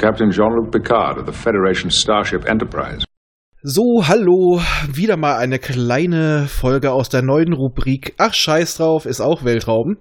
[0.00, 3.04] Captain Jean-Luc Picard of the Federation Starship Enterprise.
[3.62, 4.58] So, hallo,
[4.90, 9.98] wieder mal eine kleine Folge aus der neuen Rubrik Ach, scheiß drauf, ist auch Weltraum.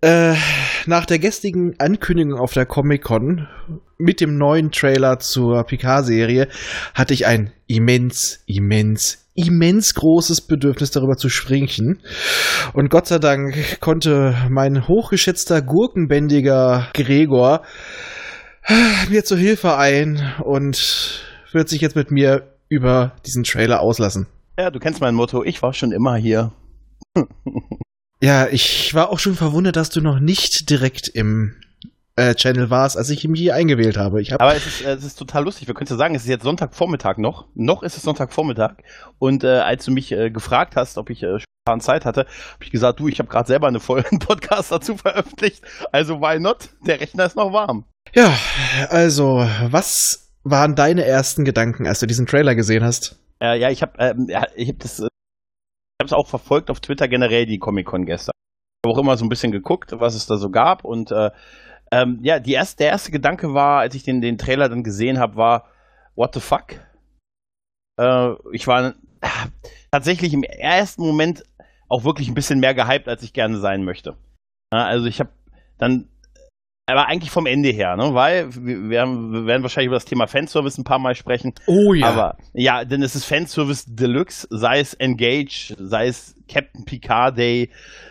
[0.00, 0.34] Äh,
[0.86, 3.46] nach der gestrigen Ankündigung auf der Comic-Con
[3.96, 6.48] mit dem neuen Trailer zur Picard-Serie
[6.92, 12.02] hatte ich ein immens, immens, immens großes Bedürfnis darüber zu sprechen.
[12.72, 17.62] Und Gott sei Dank konnte mein hochgeschätzter Gurkenbändiger Gregor
[19.08, 24.26] mir zur Hilfe ein und wird sich jetzt mit mir über diesen Trailer auslassen.
[24.58, 26.52] Ja, du kennst mein Motto, ich war schon immer hier.
[28.22, 31.54] Ja, ich war auch schon verwundert, dass du noch nicht direkt im
[32.16, 34.22] äh, Channel warst, als ich mich hier eingewählt habe.
[34.22, 35.68] Ich hab Aber es ist, äh, es ist total lustig.
[35.68, 37.46] Wir können ja sagen, es ist jetzt Sonntagvormittag noch.
[37.54, 38.76] Noch ist es Sonntagvormittag.
[39.18, 42.64] Und äh, als du mich äh, gefragt hast, ob ich äh, spontan Zeit hatte, habe
[42.64, 45.62] ich gesagt, du, ich habe gerade selber eine Folge einen Podcast dazu veröffentlicht.
[45.92, 46.70] Also why not?
[46.86, 47.84] Der Rechner ist noch warm.
[48.14, 48.34] Ja,
[48.88, 53.18] also, was waren deine ersten Gedanken, als du diesen Trailer gesehen hast?
[53.40, 57.08] Äh, ja, ich habe ähm, hab das, äh, ich habe es auch verfolgt auf Twitter
[57.08, 58.32] generell die Comic Con gestern.
[58.34, 61.30] Ich habe auch immer so ein bisschen geguckt, was es da so gab und äh,
[61.92, 65.18] ähm, ja, die erste, der erste Gedanke war, als ich den, den Trailer dann gesehen
[65.18, 65.70] habe, war
[66.14, 66.80] What the fuck?
[68.00, 68.94] Äh, ich war
[69.90, 71.44] tatsächlich im ersten Moment
[71.88, 74.16] auch wirklich ein bisschen mehr gehypt, als ich gerne sein möchte.
[74.70, 75.30] Also ich habe
[75.78, 76.08] dann
[76.86, 78.14] aber eigentlich vom Ende her, ne?
[78.14, 81.52] weil wir, werden wahrscheinlich über das Thema Fanservice ein paar Mal sprechen.
[81.66, 87.36] Oh Aber ja, denn es ist Fanservice Deluxe, sei es Engage, sei es Captain Picard
[87.36, 87.70] Day,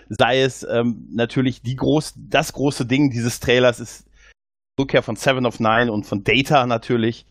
[0.09, 4.07] sei es ähm, natürlich die groß, das große Ding dieses Trailers ist
[4.77, 7.25] die Rückkehr von Seven of Nine und von Data natürlich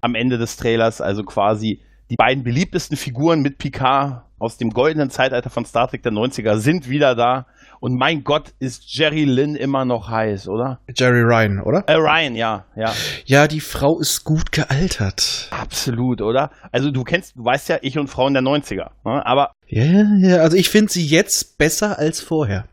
[0.00, 5.10] am Ende des Trailers, also quasi die beiden beliebtesten Figuren mit Picard aus dem goldenen
[5.10, 7.46] Zeitalter von Star Trek der 90er sind wieder da.
[7.80, 10.80] Und mein Gott, ist Jerry Lynn immer noch heiß, oder?
[10.94, 11.84] Jerry Ryan, oder?
[11.86, 12.92] Äh, Ryan, ja, ja.
[13.24, 15.48] Ja, die Frau ist gut gealtert.
[15.50, 16.50] Absolut, oder?
[16.72, 18.90] Also du kennst, du weißt ja, ich und Frauen der 90er.
[19.04, 19.24] Ne?
[19.26, 22.66] Aber Ja, ja, also ich finde sie jetzt besser als vorher.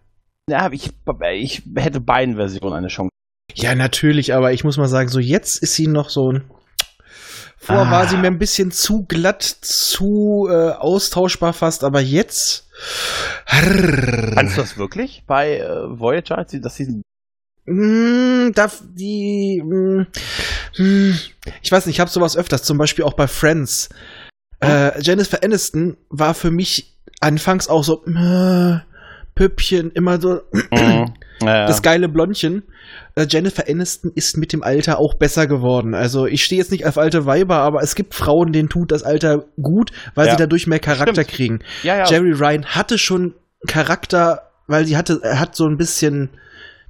[0.49, 0.91] ja, ich,
[1.33, 3.09] ich hätte beiden Versionen eine Chance.
[3.55, 6.43] Ja, natürlich, aber ich muss mal sagen, so jetzt ist sie noch so ein.
[7.65, 7.91] Vorher Ah.
[7.91, 12.67] war sie mir ein bisschen zu glatt, zu äh, austauschbar fast, aber jetzt.
[13.47, 17.01] Kannst du das wirklich bei äh, Voyager, dass sie
[17.65, 19.61] Mm, darf die.
[19.63, 20.05] Mm,
[20.77, 21.13] mm,
[21.61, 23.87] ich weiß nicht, ich habe sowas öfters, zum Beispiel auch bei Friends.
[24.59, 28.79] Äh, Jennifer Aniston war für mich anfangs auch so äh,
[29.35, 30.41] Püppchen, immer so
[31.41, 32.63] ja, das geile Blondchen.
[33.15, 35.93] Äh, Jennifer Aniston ist mit dem Alter auch besser geworden.
[35.95, 39.03] Also ich stehe jetzt nicht auf alte Weiber, aber es gibt Frauen, denen tut das
[39.03, 40.31] Alter gut, weil Ja.
[40.33, 41.27] sie dadurch mehr Charakter Stimmt.
[41.29, 41.59] kriegen.
[41.83, 43.33] Jerry Ryan hatte schon
[43.67, 46.29] Charakter, weil sie hatte, er hat so ein bisschen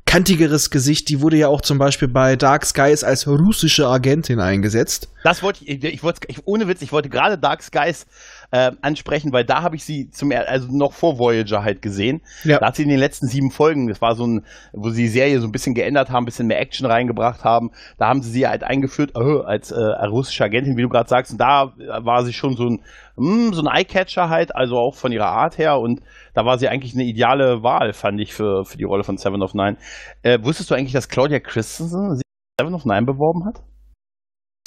[0.05, 1.07] kantigeres Gesicht.
[1.09, 5.09] Die wurde ja auch zum Beispiel bei Dark Skies als russische Agentin eingesetzt.
[5.23, 8.05] Das wollte ich, ich wollte, ich, ohne Witz, ich wollte gerade Dark Skies
[8.53, 12.21] äh, ansprechen, weil da habe ich sie zum, er- also noch vor Voyager halt gesehen.
[12.43, 12.59] Ja.
[12.59, 15.07] Da hat sie in den letzten sieben Folgen, das war so ein, wo sie die
[15.07, 17.71] Serie so ein bisschen geändert haben, ein bisschen mehr Action reingebracht haben.
[17.97, 21.31] Da haben sie sie halt eingeführt äh, als äh, russische Agentin, wie du gerade sagst.
[21.31, 22.83] Und da äh, war sie schon so ein,
[23.15, 25.79] mh, so ein Eyecatcher halt, also auch von ihrer Art her.
[25.79, 26.01] Und
[26.35, 29.41] da war sie eigentlich eine ideale Wahl, fand ich, für, für die Rolle von Seven
[29.41, 29.77] of Nine.
[30.21, 32.23] Äh, wusstest du eigentlich, dass Claudia Christensen sich
[32.61, 33.63] Seven of Nine beworben hat?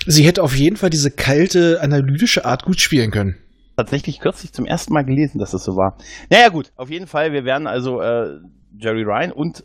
[0.07, 3.37] Sie hätte auf jeden Fall diese kalte, analytische Art gut spielen können.
[3.77, 5.97] Tatsächlich kürzlich zum ersten Mal gelesen, dass das so war.
[6.31, 8.39] Naja, gut, auf jeden Fall, wir werden also äh,
[8.79, 9.65] Jerry Ryan und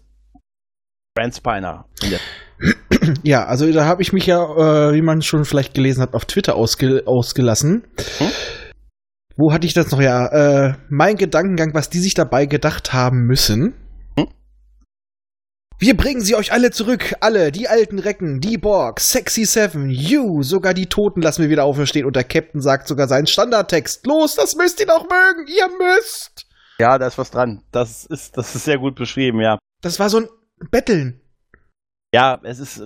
[1.16, 1.86] Brent Spiner.
[3.24, 6.26] Ja, also da habe ich mich ja, äh, wie man schon vielleicht gelesen hat, auf
[6.26, 7.84] Twitter ausge ausgelassen.
[8.20, 8.28] Hm?
[9.36, 10.02] Wo hatte ich das noch?
[10.02, 13.74] Ja, äh, mein Gedankengang, was die sich dabei gedacht haben müssen.
[15.84, 20.44] Wir bringen sie euch alle zurück, alle, die alten Recken, die Borg, Sexy Seven, You,
[20.44, 24.06] sogar die Toten lassen wir wieder auferstehen und der Captain sagt sogar seinen Standardtext.
[24.06, 26.46] Los, das müsst ihr doch mögen, ihr müsst!
[26.78, 27.64] Ja, da ist was dran.
[27.72, 29.58] Das ist, das ist sehr gut beschrieben, ja.
[29.82, 30.30] Das war so ein
[30.70, 31.20] Betteln.
[32.14, 32.80] Ja, es ist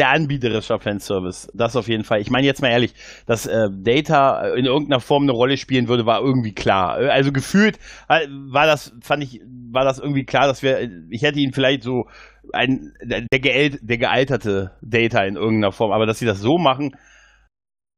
[0.00, 1.48] der anbieterischer Fanservice.
[1.54, 2.20] Das auf jeden Fall.
[2.20, 2.94] Ich meine jetzt mal ehrlich,
[3.26, 6.96] dass äh, Data in irgendeiner Form eine Rolle spielen würde, war irgendwie klar.
[7.10, 7.76] Also gefühlt
[8.08, 10.80] äh, war das, fand ich, war das irgendwie klar, dass wir,
[11.10, 12.04] ich hätte ihn vielleicht so
[12.52, 16.96] ein der, geält, der gealterte Data in irgendeiner Form, aber dass sie das so machen,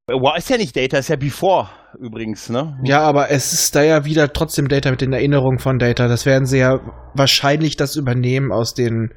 [0.08, 1.69] äh, wow, ist ja nicht Data, ist ja Before
[2.00, 2.76] übrigens, ne?
[2.82, 6.08] Ja, aber es ist da ja wieder trotzdem Data mit den Erinnerungen von Data.
[6.08, 6.81] Das werden sie ja
[7.14, 9.10] wahrscheinlich das übernehmen aus den,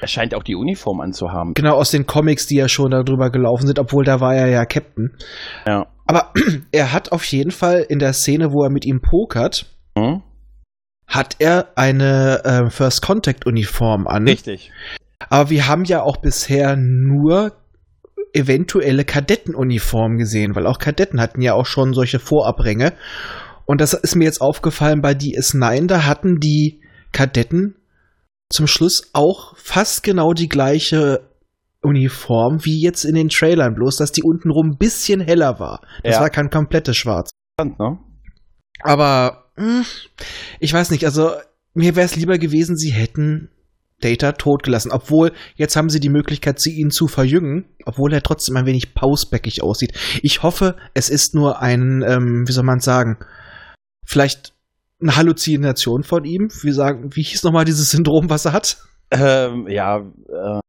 [0.00, 1.52] Er scheint auch die Uniform anzuhaben.
[1.54, 4.64] genau aus den Comics, die ja schon darüber gelaufen sind, obwohl da war er ja
[4.64, 5.10] Captain.
[5.66, 5.86] Ja.
[6.06, 6.32] Aber
[6.72, 9.66] er hat auf jeden Fall in der Szene, wo er mit ihm pokert,
[9.98, 10.22] Hm?
[11.06, 14.26] hat er eine äh, First Contact Uniform an.
[14.28, 14.70] Richtig.
[15.28, 17.52] Aber wir haben ja auch bisher nur
[18.32, 22.92] eventuelle Kadettenuniformen gesehen, weil auch Kadetten hatten ja auch schon solche Vorabränge.
[23.66, 26.80] Und das ist mir jetzt aufgefallen bei DS9, da hatten die
[27.12, 27.74] Kadetten
[28.52, 31.28] zum Schluss auch fast genau die gleiche
[31.82, 35.80] Uniform wie jetzt in den Trailern, bloß dass die untenrum ein bisschen heller war.
[36.02, 36.20] Das Ja.
[36.20, 37.30] war kein komplettes Schwarz.
[37.62, 37.98] Ne?
[38.82, 39.84] Aber mh,
[40.58, 41.32] ich weiß nicht, also
[41.74, 43.50] mir wäre es lieber gewesen, sie hätten
[44.00, 44.90] Data totgelassen.
[44.92, 48.94] Obwohl, jetzt haben sie die Möglichkeit, sie ihn zu verjüngen, obwohl er trotzdem ein wenig
[48.94, 49.92] pausbäckig aussieht.
[50.22, 53.18] Ich hoffe, es ist nur ein, ähm, wie soll man sagen,
[54.04, 54.54] vielleicht
[55.00, 56.48] eine Halluzination von ihm.
[56.62, 58.78] Wie sagen, wie hieß nochmal dieses Syndrom, was er hat?
[59.10, 60.60] Ähm, ja, äh,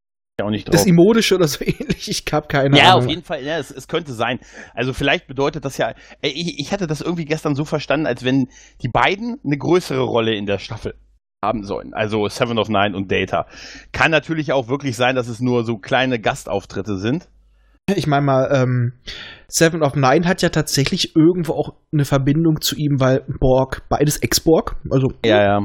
[0.42, 0.74] auch nicht drauf.
[0.74, 2.10] Das Imodische oder so ähnlich.
[2.10, 3.04] Ich habe keine Ja, Ahnung.
[3.04, 4.40] auf jeden Fall, ja, es, es könnte sein.
[4.74, 8.48] Also vielleicht bedeutet das ja, ich, ich hatte das irgendwie gestern so verstanden, als wenn
[8.82, 10.96] die beiden eine größere Rolle in der Staffel
[11.44, 11.94] haben sollen.
[11.94, 13.48] Also Seven of Nine und Data.
[13.92, 17.28] Kann natürlich auch wirklich sein, dass es nur so kleine Gastauftritte sind.
[17.96, 18.94] Ich meine mal, ähm,
[19.48, 24.18] Seven of Nine hat ja tatsächlich irgendwo auch eine Verbindung zu ihm, weil Borg, beides
[24.18, 25.60] Ex-Borg, also Ja, ja.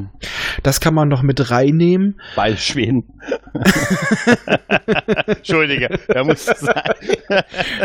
[0.63, 2.21] das kann man noch mit reinnehmen.
[2.35, 3.05] Beide Schweden.
[5.27, 6.93] Entschuldige, da muss es sein.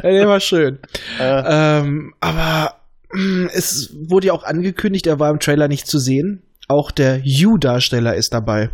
[0.04, 0.80] Ja, war schön.
[1.20, 1.44] Äh,
[1.82, 2.76] Ähm, aber
[3.14, 6.42] mh, es wurde ja auch angekündigt, er war im Trailer nicht zu sehen.
[6.68, 8.70] Auch der You-Darsteller ist dabei.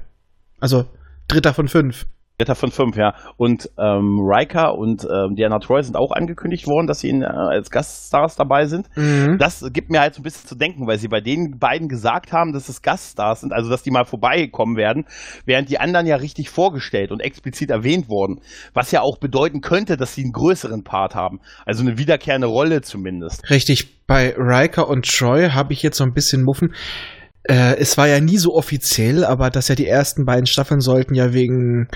[0.59, 0.85] Also
[1.27, 2.05] dritter von fünf.
[2.39, 3.15] Dritter von fünf, ja.
[3.37, 7.25] Und ähm, Riker und ähm, Diana Troy sind auch angekündigt worden, dass sie in, äh,
[7.25, 8.95] als Gaststars dabei sind.
[8.95, 9.39] Mhm.
[9.39, 12.33] Das gibt mir halt so ein bisschen zu denken, weil sie bei den beiden gesagt
[12.33, 15.05] haben, dass es Gaststars sind, also dass die mal vorbeikommen werden,
[15.45, 18.39] während die anderen ja richtig vorgestellt und explizit erwähnt wurden.
[18.75, 21.39] Was ja auch bedeuten könnte, dass sie einen größeren Part haben.
[21.65, 23.49] Also eine wiederkehrende Rolle zumindest.
[23.49, 26.75] Richtig, bei Riker und Troy habe ich jetzt so ein bisschen Muffen.
[27.47, 31.15] Äh, es war ja nie so offiziell, aber dass ja die ersten beiden Staffeln sollten
[31.15, 31.87] ja wegen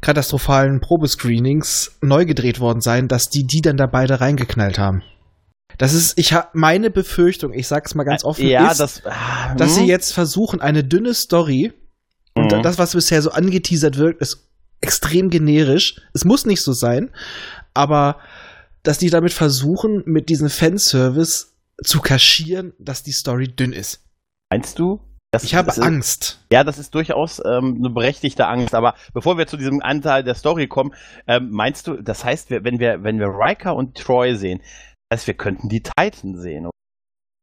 [0.00, 5.02] katastrophalen Probescreenings neu gedreht worden sein, dass die die dann da beide reingeknallt haben.
[5.78, 9.02] Das ist, ich habe meine Befürchtung, ich sag's mal ganz offen, Äh, ja, ist, das,
[9.06, 9.88] ah, dass sie hm.
[9.88, 11.72] jetzt versuchen, eine dünne Story
[12.34, 12.62] und Mhm.
[12.62, 14.48] das, was bisher so angeteasert wirkt, ist
[14.80, 16.00] extrem generisch.
[16.12, 17.10] Es muss nicht so sein,
[17.74, 18.18] aber
[18.82, 24.00] dass die damit versuchen, mit diesem Fanservice zu kaschieren, dass die Story dünn ist.
[24.50, 25.00] Meinst du?
[25.32, 26.44] Das Ich habe ist, Angst.
[26.52, 28.74] Ja, das ist durchaus ähm, eine berechtigte Angst.
[28.74, 30.92] Aber bevor wir zu diesem Anteil der Story kommen,
[31.28, 34.60] ähm, meinst du, das heißt, wenn wir, wenn wir Riker und Troy sehen,
[35.08, 36.66] das heißt, wir könnten die Titan sehen.
[36.66, 36.70] Oder?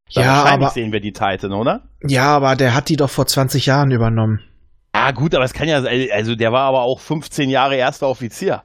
[0.10, 1.88] Ja, wahrscheinlich aber, sehen wir die Titan, oder?
[2.04, 4.42] ja, aber der hat die doch vor 20 Jahren übernommen.
[4.96, 8.08] Ja, gut, aber es kann ja sein, also der war aber auch 15 Jahre erster
[8.08, 8.64] Offizier.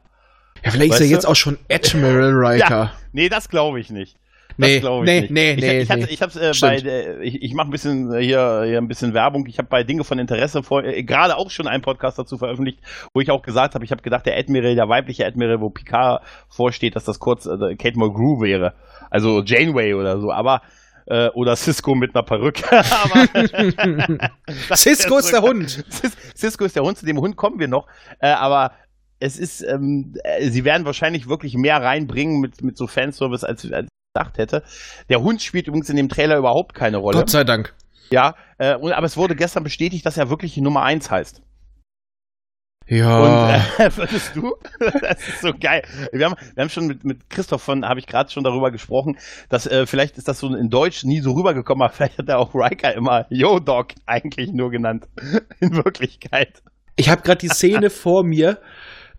[0.64, 1.14] Ja, vielleicht Weißt ist er du?
[1.14, 2.92] jetzt auch schon Admiral Riker.
[3.12, 4.16] Nee, das glaube ich nicht.
[4.58, 5.30] Das nee, glaube ich nee, nicht.
[5.30, 8.12] nee, ich, nee, ich, hatte, ich hab's äh, bei, äh, ich, ich mache ein bisschen
[8.12, 9.46] äh, hier, hier ein bisschen Werbung.
[9.46, 12.80] Ich habe bei Dinge von Interesse vor, äh, gerade auch schon einen Podcast dazu veröffentlicht,
[13.14, 16.22] wo ich auch gesagt habe, ich habe gedacht, der Admiral, der weibliche Admiral, wo Picard
[16.48, 18.74] vorsteht, dass das kurz äh, Kate Mulgrew wäre,
[19.10, 20.60] also Janeway oder so, aber
[21.06, 22.62] äh, oder Cisco mit einer Perücke.
[24.75, 25.68] Cisco ist der Hund.
[25.90, 27.87] Cis- Cisco ist der Hund, zu dem Hund kommen wir noch.
[28.20, 28.72] Äh, aber
[29.18, 33.70] es ist, ähm, äh, sie werden wahrscheinlich wirklich mehr reinbringen mit, mit so Fanservice, als,
[33.72, 34.62] als gedacht hätte.
[35.09, 37.19] Der Hund spielt übrigens in dem Trailer überhaupt keine Rolle.
[37.19, 37.75] Gott sei Dank.
[38.11, 41.42] Ja, äh, und, aber es wurde gestern bestätigt, dass er wirklich Nummer 1 heißt.
[42.88, 43.21] Ja.
[43.21, 44.54] Und äh, würdest du?
[44.78, 45.83] das ist so geil.
[46.12, 49.16] Wir haben, wir haben schon mit, mit Christoph von, habe ich gerade schon darüber gesprochen,
[49.49, 52.38] dass äh, vielleicht ist das so in Deutsch nie so rübergekommen, aber vielleicht hat er
[52.38, 55.07] auch Riker immer Yo Dog eigentlich nur genannt.
[55.61, 56.62] In Wirklichkeit.
[56.97, 58.59] Ich habe gerade die Szene vor mir,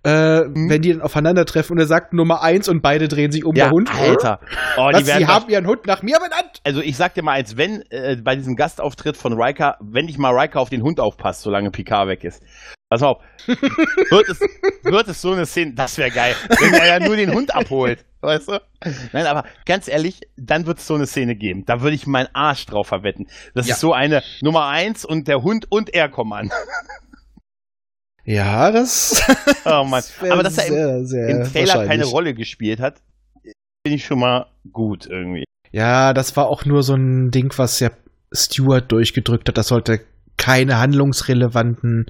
[0.03, 3.55] äh, wenn die dann aufeinandertreffen und er sagt Nummer eins und beide drehen sich um
[3.55, 3.89] der Hund.
[3.93, 4.39] Alter.
[4.77, 6.59] Oh, Was, die werden sie haben ihren Hund nach mir benannt.
[6.65, 10.17] also ich sag dir mal eins, wenn äh, bei diesem Gastauftritt von Riker, wenn dich
[10.17, 12.43] mal Riker auf den Hund aufpasst, solange Picard weg ist.
[12.89, 13.23] Pass auf.
[13.47, 14.39] wird, es,
[14.83, 18.05] wird es so eine Szene, das wäre geil, wenn er ja nur den Hund abholt.
[18.21, 18.61] Weißt du?
[19.11, 21.63] Nein, aber ganz ehrlich, dann wird es so eine Szene geben.
[21.65, 23.27] Da würde ich meinen Arsch drauf verwetten.
[23.53, 23.73] Das Ja.
[23.73, 26.51] ist so eine Nummer eins und der Hund und er kommen an.
[28.25, 29.21] Ja, das.
[29.65, 30.03] Oh Mann.
[30.29, 32.03] Aber dass er im, sehr, sehr im Trailer keine.
[32.05, 32.95] Rolle gespielt hat,
[33.85, 35.45] finde ich schon mal gut irgendwie.
[35.71, 37.89] Ja, das war auch nur so ein Ding, was ja
[38.33, 39.57] Stewart durchgedrückt hat.
[39.57, 40.01] Das sollte
[40.35, 42.07] keine handlungsrelevanten,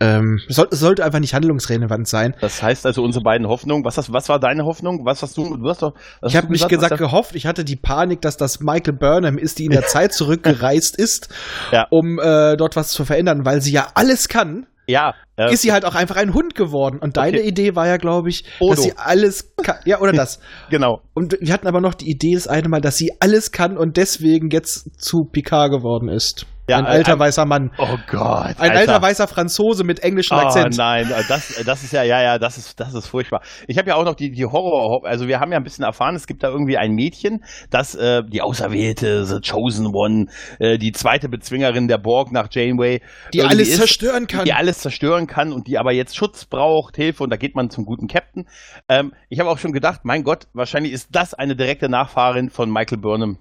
[0.00, 2.34] ähm, es soll, sollte einfach nicht handlungsrelevant sein.
[2.40, 3.84] Das heißt also unsere beiden Hoffnungen.
[3.84, 5.04] Was, hast, was war deine Hoffnung?
[5.04, 5.56] Was hast du?
[5.56, 5.92] Du hast doch.
[6.20, 8.94] was ich hast habe nicht gesagt der- gehofft, ich hatte die Panik, dass das Michael
[8.94, 11.28] Burnham ist, die in der Zeit zurückgereist ist,
[11.72, 11.86] Ja.
[11.90, 14.66] um äh, dort was zu verändern, weil sie ja alles kann.
[14.86, 15.14] Ja.
[15.36, 16.98] Äh, ist sie halt auch einfach ein Hund geworden.
[17.00, 17.48] Und deine Okay.
[17.48, 18.74] Idee war ja, glaube ich, Odo.
[18.74, 19.76] dass sie alles kann.
[19.84, 20.40] Ja, oder das.
[20.70, 21.02] genau.
[21.14, 23.96] Und wir hatten aber noch die Idee das eine Mal, dass sie alles kann und
[23.96, 26.46] deswegen jetzt zu Picard geworden ist.
[26.68, 27.70] Ja, ein alter ein- weißer Mann.
[27.78, 28.56] Oh Gott.
[28.58, 30.76] Ein alter weißer Franzose mit englischem Oh Akzent.
[30.76, 33.40] nein, das, das ist ja, ja, ja, das ist, das ist furchtbar.
[33.68, 36.16] Ich habe ja auch noch die, die Horror, also wir haben ja ein bisschen erfahren,
[36.16, 40.26] es gibt da irgendwie ein Mädchen, das äh, die Auserwählte, The Chosen One,
[40.58, 43.00] äh, die zweite Bezwingerin der Borg nach Janeway,
[43.32, 44.44] die alles ist, zerstören kann.
[44.44, 47.70] die alles zerstören kann und die aber jetzt Schutz braucht, Hilfe und da geht man
[47.70, 48.46] zum guten Captain.
[48.88, 52.70] Ähm, ich habe auch schon gedacht, mein Gott, wahrscheinlich ist das eine direkte Nachfahrin von
[52.72, 53.38] Michael Burnham.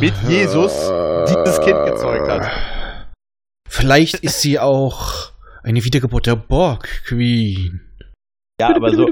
[0.00, 0.72] Mit Jesus
[1.28, 2.50] dieses Kind gezeugt hat.
[3.68, 5.30] Vielleicht ist sie auch
[5.62, 7.80] eine Wiedergeburt der Borg Queen.
[8.58, 9.04] Ja, aber so,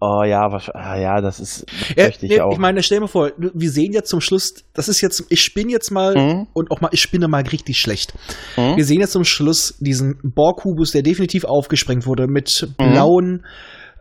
[0.00, 1.64] oh ja, wahrscheinlich, ah, ja, das ist,
[1.96, 2.52] Ja, möchte ich nee, auch.
[2.52, 5.40] ich meine, stell dir mal vor, wir sehen jetzt zum Schluss, das ist jetzt, ich
[5.42, 6.48] spinne jetzt mal Mhm.
[6.52, 8.12] und auch mal, ich spinne mal richtig schlecht.
[8.58, 8.76] Mhm.
[8.76, 12.92] Wir sehen jetzt zum Schluss diesen Borg-Kubus, der definitiv aufgesprengt wurde, mit Mhm.
[12.92, 13.46] blauen,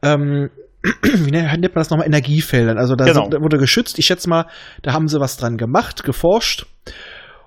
[0.04, 0.50] ähm,
[1.04, 2.78] wie nennt man das nochmal, Energiefeldern.
[2.78, 3.30] Also da, Genau.
[3.42, 4.00] wurde geschützt.
[4.00, 4.46] Ich schätze mal,
[4.82, 6.66] da haben sie was dran gemacht, geforscht.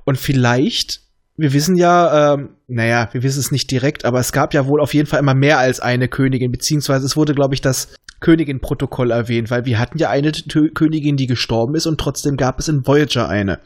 [0.05, 1.01] Und vielleicht,
[1.37, 4.81] wir wissen ja, ähm, naja, wir wissen es nicht direkt, aber es gab ja wohl
[4.81, 9.11] auf jeden Fall immer mehr als eine Königin, beziehungsweise es wurde, glaube ich, das Königin-Protokoll
[9.11, 12.69] erwähnt, weil wir hatten ja eine Tö Königin, die gestorben ist und trotzdem gab es
[12.69, 13.61] in Voyager eine.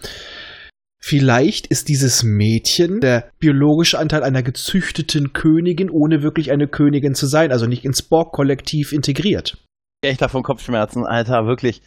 [0.99, 7.26] Vielleicht ist dieses Mädchen der biologische Anteil einer gezüchteten Königin, ohne wirklich eine Königin zu
[7.26, 9.59] sein, also nicht ins Borg-Kollektiv integriert.
[10.03, 11.83] echt davon Kopfschmerzen, Alter, wirklich.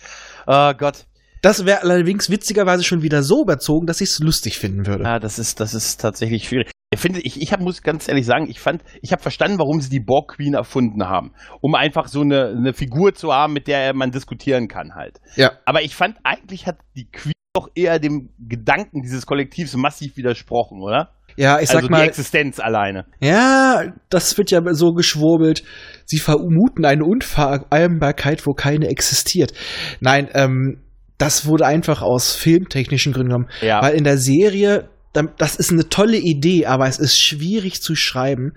[0.47, 1.05] Oh Gott.
[1.41, 5.03] Das wäre allerdings witzigerweise schon wieder so überzogen, dass ich es lustig finden würde.
[5.05, 6.71] Ja, das ist, das ist tatsächlich schwierig.
[6.91, 9.79] Ich finde, ich, ich hab, muss ganz ehrlich sagen, ich fand, ich habe verstanden, warum
[9.79, 11.33] sie die Borg Queen erfunden haben.
[11.61, 15.21] Um einfach so eine, eine Figur zu haben, mit der man diskutieren kann halt.
[15.35, 15.51] Ja.
[15.65, 20.81] Aber ich fand, eigentlich hat die Queen doch eher dem Gedanken dieses Kollektivs massiv widersprochen,
[20.81, 21.11] oder?
[21.35, 23.05] Ja, ich sag also die mal, Existenz alleine.
[23.19, 25.63] ja, das wird ja so geschwurbelt.
[26.05, 29.53] Sie vermuten eine Unvereinbarkeit, wo keine existiert.
[29.99, 30.81] Nein, ähm,
[31.17, 33.49] das wurde einfach aus filmtechnischen Gründen genommen.
[33.61, 33.81] Ja.
[33.81, 37.95] Weil in der Serie, da- das ist eine tolle Idee, aber es ist schwierig zu
[37.95, 38.53] schreiben,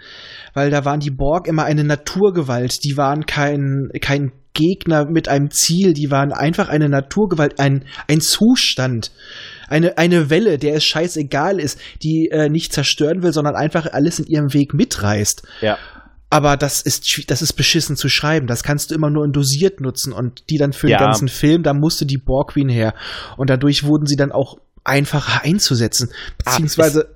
[0.54, 2.84] weil da waren die Borg immer eine Naturgewalt.
[2.84, 8.20] Die waren kein, kein Gegner mit einem Ziel, die waren einfach eine Naturgewalt, ein, ein
[8.20, 9.10] Zustand.
[9.68, 14.18] Eine, eine Welle, der es scheißegal ist, die äh, nicht zerstören will, sondern einfach alles
[14.18, 15.42] in ihrem Weg mitreißt.
[15.62, 15.78] Ja.
[16.28, 18.46] Aber das ist, das ist beschissen zu schreiben.
[18.46, 20.98] Das kannst du immer nur in dosiert nutzen und die dann für Ja.
[20.98, 22.94] den ganzen Film, da musste die Borg Queen her.
[23.36, 26.10] Und dadurch wurden sie dann auch einfacher einzusetzen.
[26.38, 27.14] Beziehungsweise,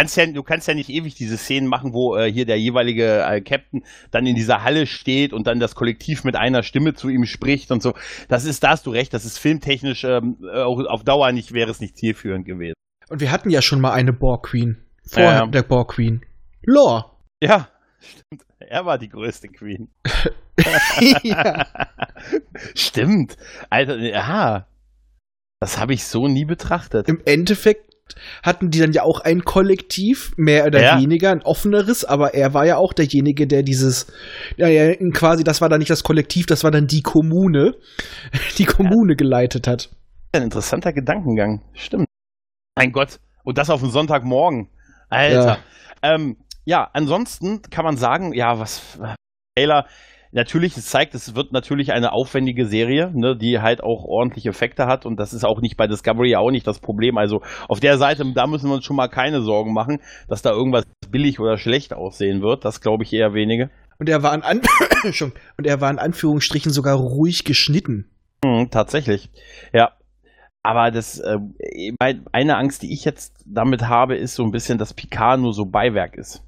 [0.00, 3.22] kannst ja, du kannst ja nicht ewig diese Szenen machen, wo äh, hier der jeweilige
[3.22, 7.10] äh, Captain dann in dieser Halle steht und dann das Kollektiv mit einer Stimme zu
[7.10, 7.92] ihm spricht und so.
[8.28, 11.52] Das ist, da hast du recht, das ist filmtechnisch ähm, äh, auch auf Dauer nicht,
[11.52, 12.72] wäre es nicht zielführend gewesen.
[13.10, 14.78] und wir hatten ja schon mal eine Borg Queen.
[15.06, 15.46] Vor Ja.
[15.46, 16.22] der Borg Queen.
[16.64, 17.04] Lore.
[17.42, 17.68] Ja,
[18.00, 18.42] stimmt.
[18.58, 19.90] Er war die größte Queen.
[21.22, 21.66] ja.
[22.74, 23.36] stimmt.
[23.68, 24.66] Alter, ja.
[25.60, 27.06] Das habe ich so nie betrachtet.
[27.06, 27.89] Im Endeffekt
[28.42, 31.00] hatten die dann ja auch ein Kollektiv, mehr oder Ja.
[31.00, 34.12] weniger, ein offeneres, aber er war ja auch derjenige, der dieses,
[34.56, 37.74] ja, ja, quasi, das war dann nicht das Kollektiv, das war dann die Kommune,
[38.58, 39.90] die Kommune geleitet hat.
[40.32, 41.62] Ein interessanter Gedankengang.
[41.74, 42.06] Stimmt.
[42.76, 43.18] Mein Gott.
[43.42, 44.68] Und das auf den Sonntagmorgen.
[45.08, 45.58] Alter.
[46.02, 48.98] Ja, ähm, ja ansonsten kann man sagen, ja, was
[49.56, 49.86] Taylor,
[50.32, 54.86] natürlich, es zeigt, es wird natürlich eine aufwendige Serie, ne, die halt auch ordentliche Effekte
[54.86, 57.18] hat und das ist auch nicht bei Discovery auch nicht das Problem.
[57.18, 60.50] Also auf der Seite, da müssen wir uns schon mal keine Sorgen machen, dass da
[60.50, 62.64] irgendwas billig oder schlecht aussehen wird.
[62.64, 63.70] Das glaube ich eher wenige.
[63.98, 64.60] Und er war in, An
[65.58, 68.10] und er war in Anführungsstrichen sogar ruhig geschnitten.
[68.44, 69.30] Hm, tatsächlich.
[69.72, 69.92] Ja.
[70.62, 71.38] Aber das, äh,
[72.32, 75.64] eine Angst, die ich jetzt damit habe, ist so ein bisschen, dass Picard nur so
[75.64, 76.42] Beiwerk ist.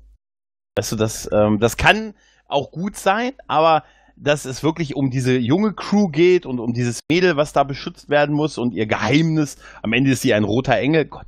[0.76, 2.14] Weißt du, das, ähm, das kann
[2.52, 3.84] auch gut sein, aber
[4.16, 8.08] dass es wirklich um diese junge Crew geht und um dieses Mädel, was da beschützt
[8.08, 9.56] werden muss und ihr Geheimnis.
[9.82, 11.06] Am Ende ist sie ein roter Engel.
[11.06, 11.26] Gott.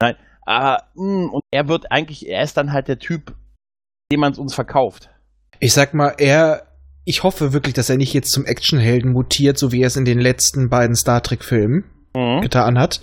[0.00, 0.14] Nein.
[0.42, 3.34] Aber, mh, und er wird eigentlich, er ist dann halt der Typ,
[4.12, 5.10] dem man es uns verkauft.
[5.58, 6.66] Ich sag mal, er,
[7.04, 10.04] ich hoffe wirklich, dass er nicht jetzt zum Actionhelden mutiert, so wie er es in
[10.04, 11.84] den letzten beiden Star Trek-Filmen
[12.16, 12.40] Mhm.
[12.40, 13.00] getan hat,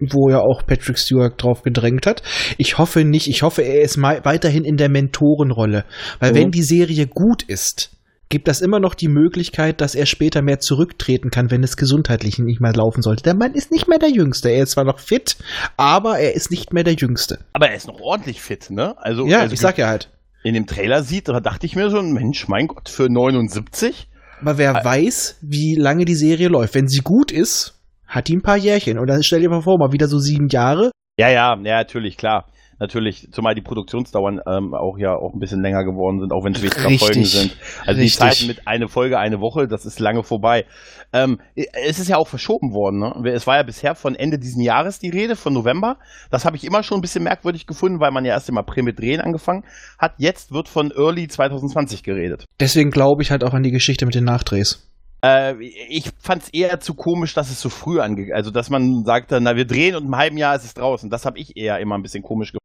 [0.00, 2.22] wo ja auch Patrick Stewart drauf gedrängt hat.
[2.56, 5.84] Ich hoffe nicht, ich hoffe, er ist weiterhin in der Mentorenrolle.
[6.20, 6.36] Weil Mhm.
[6.36, 7.90] wenn die Serie gut ist,
[8.30, 12.38] gibt das immer noch die Möglichkeit, dass er später mehr zurücktreten kann, wenn es gesundheitlich
[12.38, 13.22] nicht mehr laufen sollte.
[13.22, 14.50] Der Mann ist nicht mehr der Jüngste.
[14.50, 15.36] Er ist zwar noch fit,
[15.78, 17.38] aber er ist nicht mehr der Jüngste.
[17.54, 18.94] Aber er ist noch ordentlich fit, ne?
[18.98, 20.10] Also, Ja, also ich sag ja halt.
[20.44, 24.08] in dem Trailer sieht, da dachte ich mir so, Mensch, mein Gott, für 79?
[24.42, 26.74] Aber wer Ä- weiß, wie lange die Serie läuft.
[26.74, 27.77] Wenn sie gut ist,
[28.08, 28.98] hat die ein paar Jährchen.
[28.98, 30.90] Und dann stell dir mal vor, mal wieder so sieben Jahre.
[31.18, 32.46] Ja, ja, ja, natürlich, klar.
[32.78, 36.52] natürlich, zumal die Produktionsdauern ähm, auch ja auch ein bisschen länger geworden sind, auch wenn
[36.54, 37.04] es weniger.
[37.04, 37.56] Folgen sind.
[37.84, 38.12] Also Richtig.
[38.12, 40.64] die Zeiten mit eine Folge, eine Woche, das ist lange vorbei.
[41.12, 43.00] Ähm, es ist ja auch verschoben worden.
[43.00, 43.32] Ne?
[43.32, 45.96] Es war ja bisher von Ende diesen Jahres die Rede, von November.
[46.30, 48.84] Das habe ich immer schon ein bisschen merkwürdig gefunden, weil man ja erst im April
[48.84, 49.64] mit Drehen angefangen
[49.98, 50.12] hat.
[50.18, 52.44] Jetzt wird von Early 2020 geredet.
[52.60, 54.87] Deswegen glaube ich halt auch an die Geschichte mit den Nachdrehs.
[55.24, 58.34] Äh, ich fand es eher zu komisch, dass es so früh ange...
[58.34, 61.10] Also, dass man sagte, na, wir drehen und im halben Jahr ist es draußen.
[61.10, 62.64] Das habe ich eher immer ein bisschen komisch gefunden.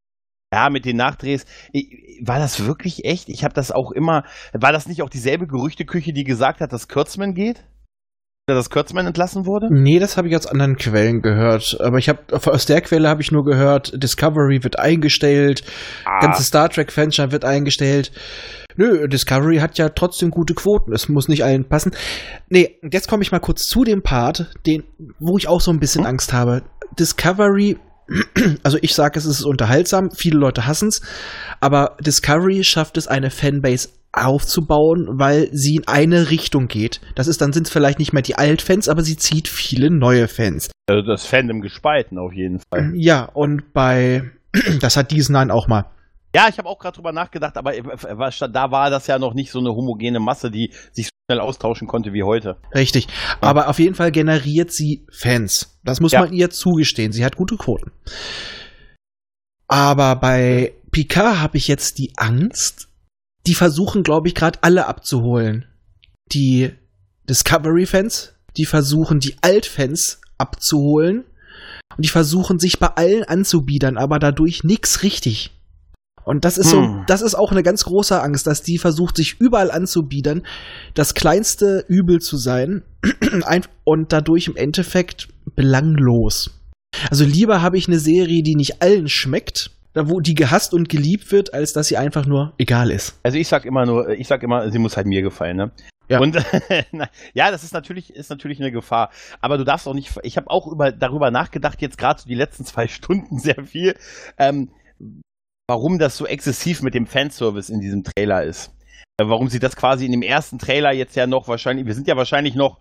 [0.53, 1.45] Ja, mit den Nachdrehs.
[2.21, 3.29] War das wirklich echt?
[3.29, 4.23] Ich habe das auch immer...
[4.53, 7.63] War das nicht auch dieselbe Gerüchteküche, die gesagt hat, dass Kurtzman geht?
[8.45, 9.69] Dass Kurtzman entlassen wurde?
[9.71, 11.77] Nee, das habe ich aus anderen Quellen gehört.
[11.79, 12.19] Aber ich habe
[12.51, 15.63] aus der Quelle habe ich nur gehört, Discovery wird eingestellt,
[16.03, 18.11] Ah, ganze Star Trek Franchise wird eingestellt.
[18.75, 20.91] Nö, Discovery hat ja trotzdem gute Quoten.
[20.91, 21.93] Es muss nicht allen passen.
[22.49, 24.83] Nee, jetzt komme ich mal kurz zu dem Part, den,
[25.19, 26.09] wo ich auch so ein bisschen Hm?
[26.09, 26.63] Angst habe.
[26.99, 27.77] Discovery,
[28.63, 31.01] also ich sage, es ist unterhaltsam, viele Leute hassen es,
[31.61, 37.01] aber Discovery schafft es, eine Fanbase aufzubauen, weil sie in eine Richtung geht.
[37.15, 40.27] Das ist, dann sind es vielleicht nicht mehr die Altfans, aber sie zieht viele neue
[40.27, 40.69] Fans.
[40.87, 42.91] also das Fandom gespalten auf jeden Fall.
[42.95, 44.23] Ja, und bei,
[44.81, 45.85] das hat diesen Nein auch mal.
[46.35, 47.83] Ja, ich habe auch gerade drüber nachgedacht, aber äh,
[48.51, 51.87] da war das ja noch nicht so eine homogene Masse, die sich so schnell austauschen
[51.87, 52.57] konnte wie heute.
[52.73, 53.07] Richtig.
[53.39, 55.79] Aber auf jeden Fall generiert sie Fans.
[55.83, 56.21] Das muss Ja.
[56.21, 57.11] man ihr zugestehen.
[57.11, 57.91] Sie hat gute Quoten.
[59.67, 62.89] Aber bei Picard habe ich jetzt die Angst,
[63.47, 65.65] die versuchen, glaube ich, gerade alle abzuholen.
[66.31, 66.71] Die
[67.29, 71.25] Discovery-Fans, die versuchen, die Alt-Fans abzuholen.
[71.95, 75.51] Und die versuchen, sich bei allen anzubiedern, aber dadurch nix richtig.
[76.25, 77.03] Und das ist so, Hm.
[77.05, 80.43] das ist auch eine ganz große Angst, dass die versucht, sich überall anzubiedern,
[80.93, 82.83] das kleinste Übel zu sein
[83.43, 86.51] ein- und dadurch im Endeffekt belanglos.
[87.09, 90.89] Also lieber habe ich eine Serie, die nicht allen schmeckt, da wo die gehasst und
[90.89, 93.19] geliebt wird, als dass sie einfach nur egal ist.
[93.23, 95.71] Also ich sag immer nur, ich sag immer, sie muss halt mir gefallen, ne?
[96.09, 96.19] Ja.
[96.19, 96.35] Und
[97.33, 99.09] ja, das ist natürlich, ist natürlich eine Gefahr.
[99.39, 100.11] Aber du darfst auch nicht.
[100.23, 103.95] Ich habe auch über, darüber nachgedacht, jetzt gerade so die letzten zwei Stunden sehr viel,
[104.37, 104.71] ähm,
[105.67, 108.73] warum das so exzessiv mit dem Fanservice in diesem Trailer ist.
[109.17, 112.07] Äh, warum sie das quasi in dem ersten Trailer jetzt ja noch wahrscheinlich, wir sind
[112.07, 112.79] ja wahrscheinlich noch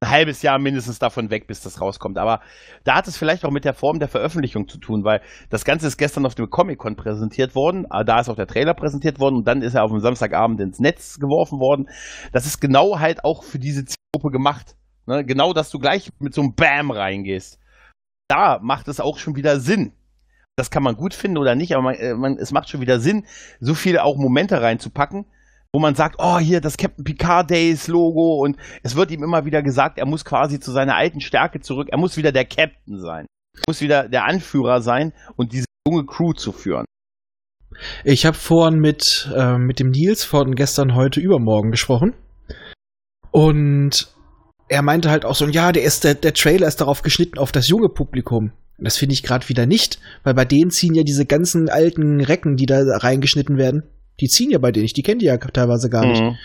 [0.00, 2.18] ein halbes Jahr mindestens davon weg, bis das rauskommt.
[2.18, 2.40] Aber
[2.84, 5.88] da hat es vielleicht auch mit der Form der Veröffentlichung zu tun, weil das Ganze
[5.88, 7.86] ist gestern auf dem Comic-Con präsentiert worden.
[7.90, 10.60] Ah, Da ist auch der Trailer präsentiert worden und dann ist er auf dem Samstagabend
[10.60, 11.88] ins Netz geworfen worden.
[12.32, 14.76] Das ist genau halt auch für diese Zielgruppe gemacht.
[15.06, 15.24] Ne?
[15.24, 17.58] Genau, dass du gleich mit so einem Bam reingehst.
[18.28, 19.92] Da macht es auch schon wieder Sinn.
[20.54, 23.00] Das kann man gut finden oder nicht, aber man, äh, man, es macht schon wieder
[23.00, 23.24] Sinn,
[23.60, 25.24] so viele auch Momente reinzupacken,
[25.72, 29.44] wo man sagt, oh, hier das Captain Picard Days Logo und es wird ihm immer
[29.44, 32.98] wieder gesagt, er muss quasi zu seiner alten Stärke zurück, er muss wieder der Captain
[32.98, 33.26] sein,
[33.56, 36.84] er muss wieder der Anführer sein und diese junge Crew zu führen.
[38.04, 42.14] Ich habe vorhin mit, äh, mit dem Nils von gestern, heute, übermorgen gesprochen.
[43.30, 44.12] Und
[44.68, 47.52] er meinte halt auch so, ja, der, ist, der, der Trailer ist darauf geschnitten auf
[47.52, 48.52] das junge Publikum.
[48.78, 52.56] Das finde ich gerade wieder nicht, weil bei denen ziehen ja diese ganzen alten Recken,
[52.56, 53.82] die da reingeschnitten werden,
[54.20, 56.22] die ziehen ja bei denen nicht, die kennt ihr ja teilweise gar nicht.
[56.22, 56.36] Mhm.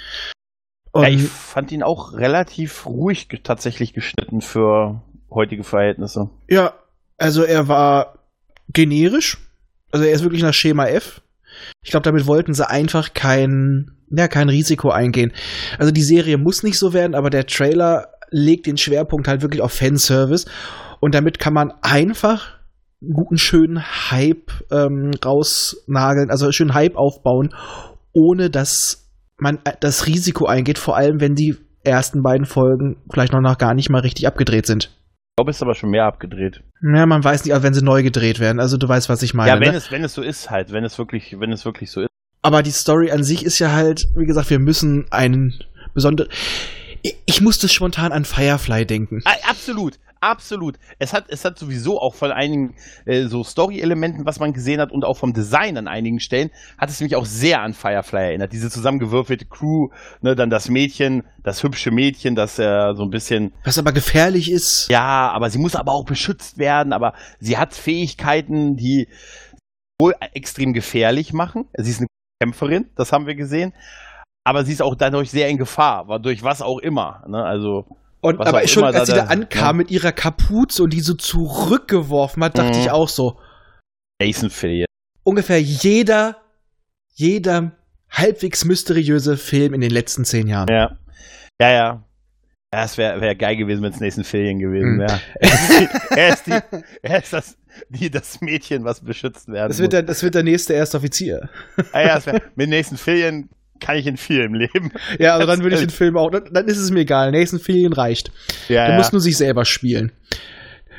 [0.91, 6.29] Und Ja, ich fand ihn auch relativ ruhig ge tatsächlich geschnitten für heutige Verhältnisse.
[6.47, 6.73] Ja,
[7.17, 8.19] also er war
[8.71, 9.37] generisch.
[9.91, 11.21] Also er ist wirklich nach Schema F.
[11.83, 15.33] Ich glaube, damit wollten sie einfach kein, ja, kein Risiko eingehen.
[15.79, 19.61] Also die Serie muss nicht so werden, aber der Trailer legt den Schwerpunkt halt wirklich
[19.61, 20.45] auf Fanservice.
[20.99, 22.59] Und damit kann man einfach
[23.03, 27.53] einen guten, schönen Hype ähm, rausnageln, also schönen Hype aufbauen,
[28.13, 33.33] ohne dass man äh, das Risiko eingeht, vor allem wenn die ersten beiden Folgen vielleicht
[33.33, 34.85] noch, noch gar nicht mal richtig abgedreht sind.
[34.85, 36.61] Ich glaube, es ist aber schon mehr abgedreht.
[36.81, 38.59] Ja, man weiß nicht, wenn sie neu gedreht werden.
[38.59, 39.49] Also du weißt, was ich meine.
[39.49, 39.77] ja, wenn ne?
[39.77, 42.09] es, wenn es so ist halt, wenn es wirklich, wenn es wirklich so ist.
[42.43, 45.55] Aber die Story an sich ist ja halt, wie gesagt, wir müssen einen
[45.93, 46.29] besonderen.
[47.25, 49.21] Ich, musste spontan an Firefly denken.
[49.49, 50.79] Absolut, absolut.
[50.99, 54.91] Es hat, es hat sowieso auch von einigen äh, so Story-Elementen, was man gesehen hat,
[54.91, 58.53] und auch vom Design an einigen Stellen, hat es mich auch sehr an Firefly erinnert.
[58.53, 59.89] Diese zusammengewürfelte Crew,
[60.21, 64.49] ne, dann das Mädchen, das hübsche Mädchen, das äh, so ein bisschen Was aber gefährlich
[64.49, 64.87] ist.
[64.89, 69.07] Ja, aber sie muss aber auch beschützt werden, aber sie hat Fähigkeiten, die
[69.99, 71.65] wohl extrem gefährlich machen.
[71.77, 72.07] Sie ist eine
[72.41, 73.73] Kämpferin, das haben wir gesehen.
[74.45, 77.23] Aber sie ist auch dadurch sehr in Gefahr, war durch was auch immer.
[77.27, 77.41] Ne?
[77.43, 77.85] Also,
[78.23, 79.73] Und was aber schon, als sie da- da ankam ja.
[79.73, 82.83] mit ihrer Kapuze und die so zurückgeworfen hat, dachte Mhm.
[82.85, 83.39] ich auch so.
[84.21, 84.87] Jason Phillips.
[85.23, 86.37] Ungefähr jeder,
[87.13, 87.73] jeder
[88.09, 90.67] halbwegs mysteriöse Film in den letzten zehn Jahren.
[90.69, 90.97] Ja.
[91.59, 92.03] Ja, ja.
[92.71, 94.99] Es wäre wär geil gewesen, wenn es Nathan Fillion gewesen Mhm.
[95.01, 95.21] wäre.
[95.39, 97.57] Er ist, die, er ist, die, er ist das,
[97.89, 99.91] die, das Mädchen, was beschützt werden Das wird, muss.
[99.91, 101.49] der, das wird der nächste erste Offizier.
[101.91, 103.49] Ah, ja, wär, mit Nathan Fillion
[103.83, 104.91] kann ich in vielem leben.
[105.19, 105.89] Ja, also dann würde ich den.
[105.89, 107.31] Film auch, dann, dann ist es mir egal.
[107.31, 108.31] Nathan Fillion reicht.
[108.69, 108.97] Ja, Du ja.
[108.97, 110.11] musst nur sich selber spielen.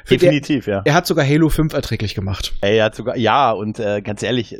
[0.05, 0.83] Für der, definitiv, ja.
[0.85, 2.53] er hat sogar Halo 5 erträglich gemacht.
[2.61, 4.55] Er hat sogar, ja, und äh, ganz ehrlich,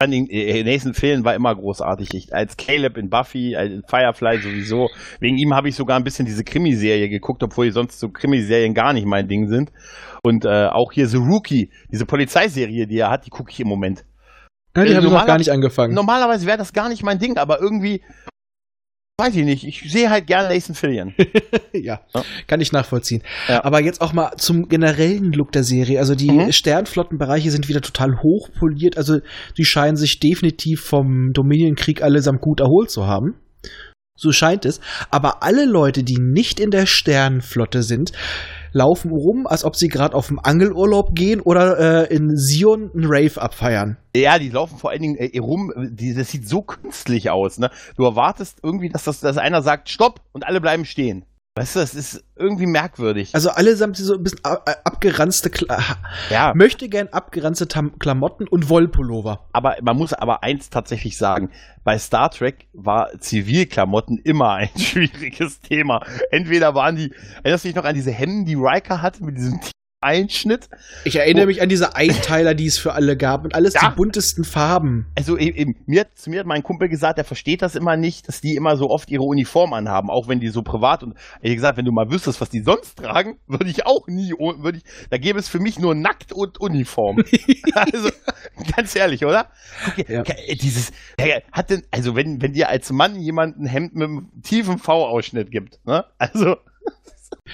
[0.00, 2.08] fand ihn- äh, Nathan Fillion war immer großartig.
[2.14, 4.88] Ich, als Caleb in Buffy, als in Firefly sowieso.
[5.20, 8.92] Wegen ihm habe ich sogar ein bisschen diese Krimiserie geguckt, obwohl sonst so Krimiserien gar
[8.92, 9.70] nicht mein Ding sind.
[10.22, 13.68] Und äh, auch hier The Rookie, diese Polizeiserie, die er hat, die gucke ich im
[13.68, 14.04] Moment.
[14.78, 15.94] Ja, die Äh, haben noch gar nicht angefangen.
[15.94, 18.02] Normalerweise wäre das gar nicht mein Ding, aber irgendwie,
[19.20, 21.14] weiß ich nicht, ich sehe halt gerne Nathan Fillion.
[21.72, 22.24] ja, Ja.
[22.46, 23.22] kann ich nachvollziehen.
[23.48, 23.64] Ja.
[23.64, 25.98] Aber jetzt auch mal zum generellen Look der Serie.
[25.98, 26.52] Also die Mhm.
[26.52, 28.96] Sternflottenbereiche sind wieder total hochpoliert.
[28.96, 29.18] Also
[29.56, 33.34] die scheinen sich definitiv vom Dominion-Krieg allesamt gut erholt zu haben.
[34.16, 34.80] So scheint es.
[35.10, 38.12] Aber alle Leute, die nicht in der Sternenflotte sind,
[38.72, 43.06] laufen rum, als ob sie gerade auf dem Angelurlaub gehen oder äh, in Sion einen
[43.06, 43.96] Rave abfeiern.
[44.14, 47.70] Ja, die laufen vor allen Dingen äh, rum, die, das sieht so künstlich aus, ne?
[47.96, 51.24] Du erwartest irgendwie, dass, das, dass einer sagt, stopp und alle bleiben stehen.
[51.58, 53.34] Weißt du, das ist irgendwie merkwürdig.
[53.34, 55.78] Also allesamt so ein bisschen ab- abgeranzte, Kla
[56.30, 59.46] ja, möchte gern abgeranzte Tam Klamotten und Wollpullover.
[59.52, 61.50] aber man muss aber eins tatsächlich sagen.
[61.84, 66.04] Bei Star Trek war Zivilklamotten immer ein schwieriges Thema.
[66.30, 69.58] Entweder waren die, erinnerst du dich noch an diese Hemden, die Riker hatte mit diesem
[70.00, 70.68] Einschnitt?
[71.04, 73.88] Ich erinnere mich an diese Einteiler, die es für alle gab und alles Ja.
[73.90, 75.06] die buntesten Farben.
[75.16, 78.28] Also eben, eben, mir, zu mir hat mein Kumpel gesagt, er versteht das immer nicht,
[78.28, 81.42] dass die immer so oft ihre Uniform anhaben, auch wenn die so privat und hat
[81.42, 84.84] gesagt, wenn du mal wüsstest, was die sonst tragen, würde ich auch nie, würde ich,
[85.10, 87.18] da gäbe es für mich nur nackt und Uniform.
[87.74, 88.10] also
[88.76, 89.48] ganz ehrlich, oder?
[89.96, 90.22] Guck, Ja.
[90.22, 90.92] dieses,
[91.52, 95.50] hat denn, also wenn wenn dir als Mann jemand ein Hemd mit einem tiefen V-Ausschnitt
[95.50, 96.04] gibt, ne?
[96.18, 96.56] Also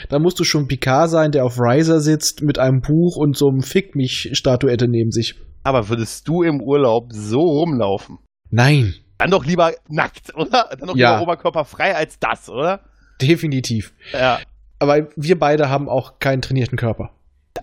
[0.09, 3.49] Da musst du schon Picard sein, der auf Riser sitzt mit einem Buch und so
[3.49, 5.35] einem Fick mich Statuette neben sich.
[5.63, 8.19] aber würdest du im Urlaub so rumlaufen?
[8.51, 10.69] Nein, Dann doch lieber nackt, oder?
[10.79, 11.13] Dann doch Ja.
[11.13, 12.81] lieber oberkörperfrei als das, oder?
[13.21, 13.95] definitiv.
[14.13, 14.41] Ja.
[14.81, 17.11] Aber wir beide haben auch keinen trainierten Körper.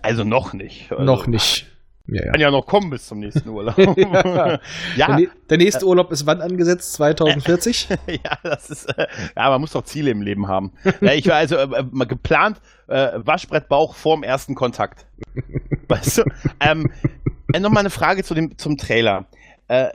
[0.00, 0.90] Also noch nicht.
[0.90, 1.66] Also, Noch nicht.
[2.06, 2.32] Ja, ja.
[2.32, 3.76] Kann ja noch kommen bis zum nächsten Urlaub.
[3.96, 4.58] Ja.
[4.96, 6.94] ja, Der, ja, der nächste Urlaub ist wann angesetzt?
[6.94, 7.88] 2040?
[8.42, 8.86] das ist.
[8.98, 10.72] Äh, ja, man muss doch Ziele im Leben haben.
[11.00, 15.06] Ja, ich war also äh, äh, mal geplant, äh, Waschbrettbauch vorm ersten Kontakt.
[15.88, 16.22] Weißt du?
[16.60, 16.90] Ähm,
[17.52, 19.26] äh, Nochmal eine Frage zu dem, zum Trailer.
[19.68, 19.88] Äh,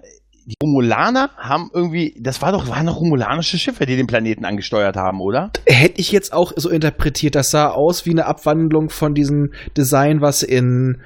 [0.45, 4.95] die Romulaner haben irgendwie, das war doch, waren doch romulanische Schiffe, die den Planeten angesteuert
[4.95, 5.51] haben, oder?
[5.65, 7.35] Hätte ich jetzt auch so interpretiert.
[7.35, 11.01] Das sah aus wie eine Abwandlung von diesem Design, was in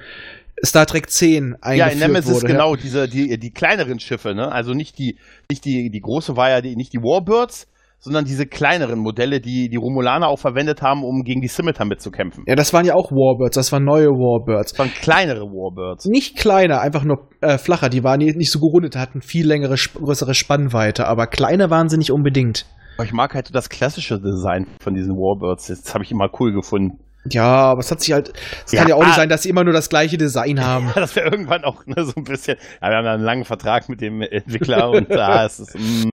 [0.64, 2.46] Star Trek 10 eingeführt Ja, in Nemesis wurde.
[2.46, 4.50] genau, diese, die, die kleineren Schiffe, ne?
[4.52, 5.18] Also nicht die,
[5.50, 7.66] nicht die, die große war ja die, nicht die Warbirds,
[7.98, 12.44] sondern diese kleineren Modelle, die die Romulaner auch verwendet haben, um gegen die Scimitar mitzukämpfen.
[12.48, 14.72] Ja, das waren ja auch Warbirds, das waren neue Warbirds.
[14.72, 16.06] Das waren kleinere Warbirds.
[16.06, 17.88] Nicht kleiner, einfach nur äh, flacher.
[17.88, 22.10] Die waren nicht so gerundet, hatten viel längere, größere Spannweite, aber kleiner waren sie nicht
[22.10, 22.66] unbedingt.
[23.02, 25.68] Ich mag halt so das klassische Design von diesen Warbirds.
[25.68, 26.98] Das habe ich immer cool gefunden.
[27.30, 28.32] Ja, aber es hat sich halt.
[28.66, 29.16] Es kann Ja, ja auch nicht ah.
[29.16, 30.90] sein, dass sie immer nur das gleiche Design haben.
[30.94, 32.56] Das wäre irgendwann auch ne, so ein bisschen.
[32.80, 35.74] Ja, wir haben ja einen langen Vertrag mit dem Entwickler und da ist es.
[35.74, 36.08] mm,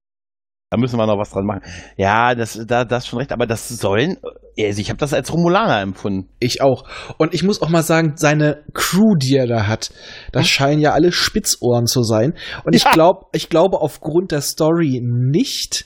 [0.72, 1.62] da müssen wir noch was dran machen.
[1.98, 4.18] Ja, das, da, das ist schon recht, aber das sollen.
[4.60, 6.30] Also ich habe das als Romulaner empfunden.
[6.40, 6.84] Ich auch.
[7.18, 9.90] Und ich muss auch mal sagen, seine Crew, die er da hat,
[10.32, 12.34] das scheinen ja alle Spitzohren zu sein.
[12.66, 12.92] Und ich Ja.
[12.92, 15.86] glaube, ich glaube aufgrund der Story nicht,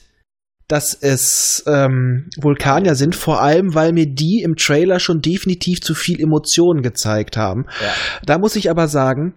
[0.68, 5.94] dass es ähm, Vulkanier sind, vor allem weil mir die im Trailer schon definitiv zu
[5.94, 7.66] viel Emotionen gezeigt haben.
[7.80, 7.92] Ja.
[8.24, 9.34] Da muss ich aber sagen,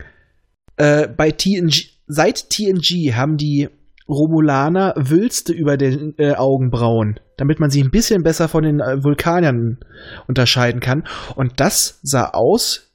[0.78, 3.70] äh, bei TNG, seit TNG haben die
[4.08, 9.04] Romulaner Wülste über den äh, Augenbrauen, damit man sie ein bisschen besser von den äh,
[9.04, 9.80] Vulkaniern
[10.28, 11.04] unterscheiden kann.
[11.36, 12.88] Und das sah aus,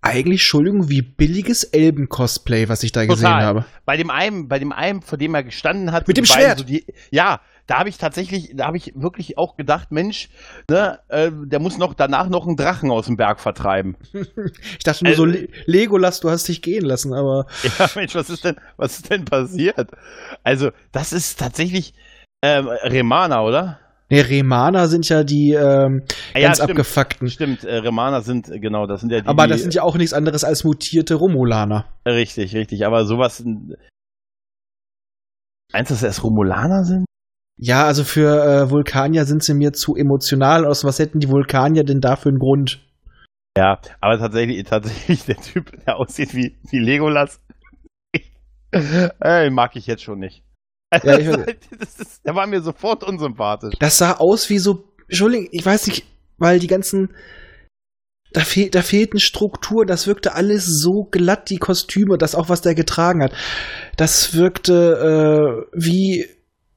[0.00, 3.42] eigentlich, Entschuldigung, wie billiges Elben-Cosplay, was ich da gesehen Total.
[3.42, 3.64] habe.
[3.86, 6.58] Bei dem einen, bei dem einen, vor dem er gestanden hat, Mit dem Schwert.
[6.58, 10.28] So die, ja, da habe ich tatsächlich, da habe ich wirklich auch gedacht, Mensch,
[10.68, 13.96] ne, äh, der muss noch danach noch einen Drachen aus dem Berg vertreiben.
[14.78, 17.46] Ich dachte nur Also- so, Le Legolas, du hast dich gehen lassen, aber
[17.78, 19.90] Ja, Mensch, was ist denn, was ist denn passiert?
[20.42, 21.94] Also, das ist tatsächlich
[22.42, 23.78] ähm, Remana, oder?
[24.10, 26.02] ne, Remana sind ja die ähm,
[26.34, 26.70] ja, ganz stimmt.
[26.72, 27.30] abgefuckten.
[27.30, 29.26] Stimmt, äh, Remana sind, genau, das sind ja die.
[29.26, 31.86] Aber das sind ja auch nichts anderes als mutierte Romulaner.
[32.06, 33.42] Richtig, richtig, aber sowas.
[35.72, 37.06] Meinst du, dass es Romulaner sind?
[37.56, 40.84] Ja, also für äh, Vulkanier sind sie mir zu emotional aus.
[40.84, 42.80] Was hätten die Vulkanier denn da für einen Grund?
[43.56, 47.40] Ja, aber tatsächlich, tatsächlich der Typ, der aussieht wie, wie Legolas,
[48.72, 50.42] äh, mag ich jetzt schon nicht.
[51.02, 51.46] Ja, ich das,
[51.78, 53.74] das ist, der war mir sofort unsympathisch.
[53.78, 56.04] Das sah aus wie so, Entschuldigung, ich weiß nicht,
[56.38, 57.14] weil die ganzen,
[58.32, 62.62] da, fehl, da fehlten Strukturen, das wirkte alles so glatt, die Kostüme, das auch, was
[62.62, 63.32] der getragen hat.
[63.96, 66.26] Das wirkte äh, wie,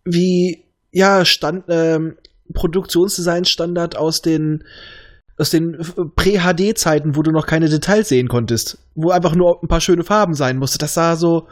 [0.05, 0.66] wie,
[0.97, 2.17] ja, Stand, ähm,
[2.53, 4.63] Produktionsdesign-Standard aus den,
[5.37, 5.77] aus den
[6.15, 10.33] Prä-HD-Zeiten, wo du noch keine Details sehen konntest, wo einfach nur ein paar schöne Farben
[10.33, 10.77] sein musste.
[10.77, 11.47] Das sah so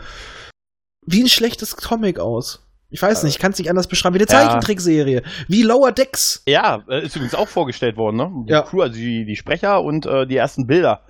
[1.06, 2.62] wie ein schlechtes Comic aus.
[2.90, 4.16] Ich weiß nicht, ich kann es nicht anders beschreiben.
[4.16, 4.48] Wie eine Ja.
[4.48, 5.22] Zeichentrickserie.
[5.48, 6.42] Wie Lower Decks.
[6.48, 8.32] Ja, äh, ist übrigens auch vorgestellt worden, ne?
[8.48, 8.62] Die Ja.
[8.62, 11.02] Crew, also die, die Sprecher und äh, die ersten Bilder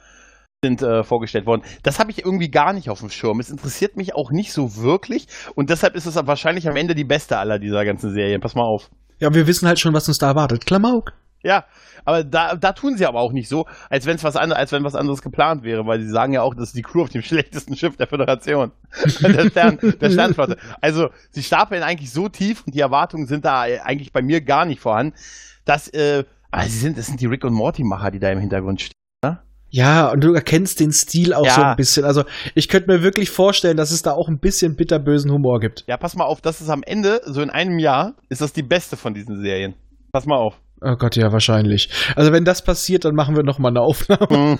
[0.65, 1.61] sind äh, vorgestellt worden.
[1.83, 3.39] Das habe ich irgendwie gar nicht auf dem Schirm.
[3.39, 7.05] Es interessiert mich auch nicht so wirklich und deshalb ist es wahrscheinlich am Ende die
[7.05, 8.41] beste aller dieser ganzen Serien.
[8.41, 8.89] Pass mal auf.
[9.19, 10.65] Ja, wir wissen halt schon, was uns da erwartet.
[10.65, 11.13] Klamauk.
[11.43, 11.65] Ja,
[12.05, 14.71] aber da, da tun sie aber auch nicht so, als wenn es was anderes, als
[14.71, 17.09] wenn was anderes geplant wäre, weil sie sagen ja auch, das ist die Crew auf
[17.09, 18.71] dem schlechtesten Schiff der Föderation.
[19.21, 20.57] der, Stern, der Sternflotte.
[20.81, 24.65] Also sie stapeln eigentlich so tief und die Erwartungen sind da eigentlich bei mir gar
[24.65, 25.13] nicht vorhanden,
[25.65, 26.23] dass äh,
[26.55, 29.04] aber sie sind, das sind die Rick und Morty Macher, die da im Hintergrund stehen.
[29.75, 31.51] Ja, und du erkennst den Stil auch Ja.
[31.51, 32.05] so ein bisschen.
[32.05, 35.83] Also, ich könnte mir wirklich vorstellen, dass es da auch ein bisschen bitterbösen Humor gibt.
[35.85, 38.63] Ja, pass mal auf, das ist am Ende, so in einem Jahr, ist das die
[38.63, 39.73] beste von diesen Serien.
[40.13, 40.61] Pass mal auf.
[40.79, 41.89] Oh Gott, ja, wahrscheinlich.
[42.15, 44.29] Also, wenn das passiert, dann machen wir noch mal eine Aufnahme.
[44.29, 44.59] Hm.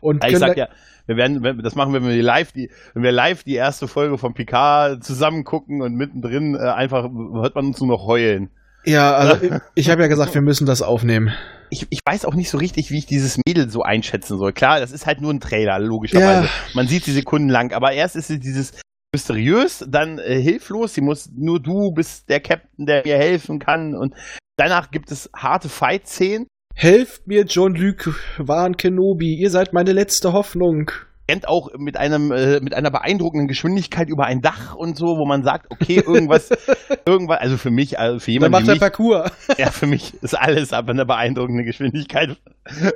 [0.00, 0.68] Und Ja, ich sag ja,
[1.06, 4.18] wir werden, das machen wir, wenn wir live die, wenn wir live die erste Folge
[4.18, 8.50] von Picard zusammen gucken und mittendrin äh, einfach hört man uns nur noch heulen.
[8.86, 11.34] Ja, also, ich, ich habe ja gesagt, wir müssen das aufnehmen.
[11.70, 14.52] Ich, ich weiß auch nicht so richtig, wie ich dieses Mädel so einschätzen soll.
[14.52, 16.44] Klar, das ist halt nur ein Trailer, logischerweise.
[16.44, 16.50] Ja.
[16.74, 18.72] Man sieht sie Sekunden lang, aber erst ist sie dieses
[19.12, 20.94] mysteriös, dann äh, hilflos.
[20.94, 24.14] Sie muss nur du bist der Captain, der mir helfen kann und
[24.56, 26.46] danach gibt es harte Fight-Szenen.
[26.74, 30.90] Helft mir, John-Luc Van Kenobi, ihr seid meine letzte Hoffnung.
[31.28, 35.26] Rennt auch mit einem äh, mit einer beeindruckenden Geschwindigkeit über ein Dach und so, wo
[35.26, 36.50] man sagt, okay, irgendwas,
[37.06, 39.30] irgendwas, also für mich, also für Dann jemanden macht wie er Parcours.
[39.58, 42.36] ja, für mich ist alles aber eine beeindruckende Geschwindigkeit,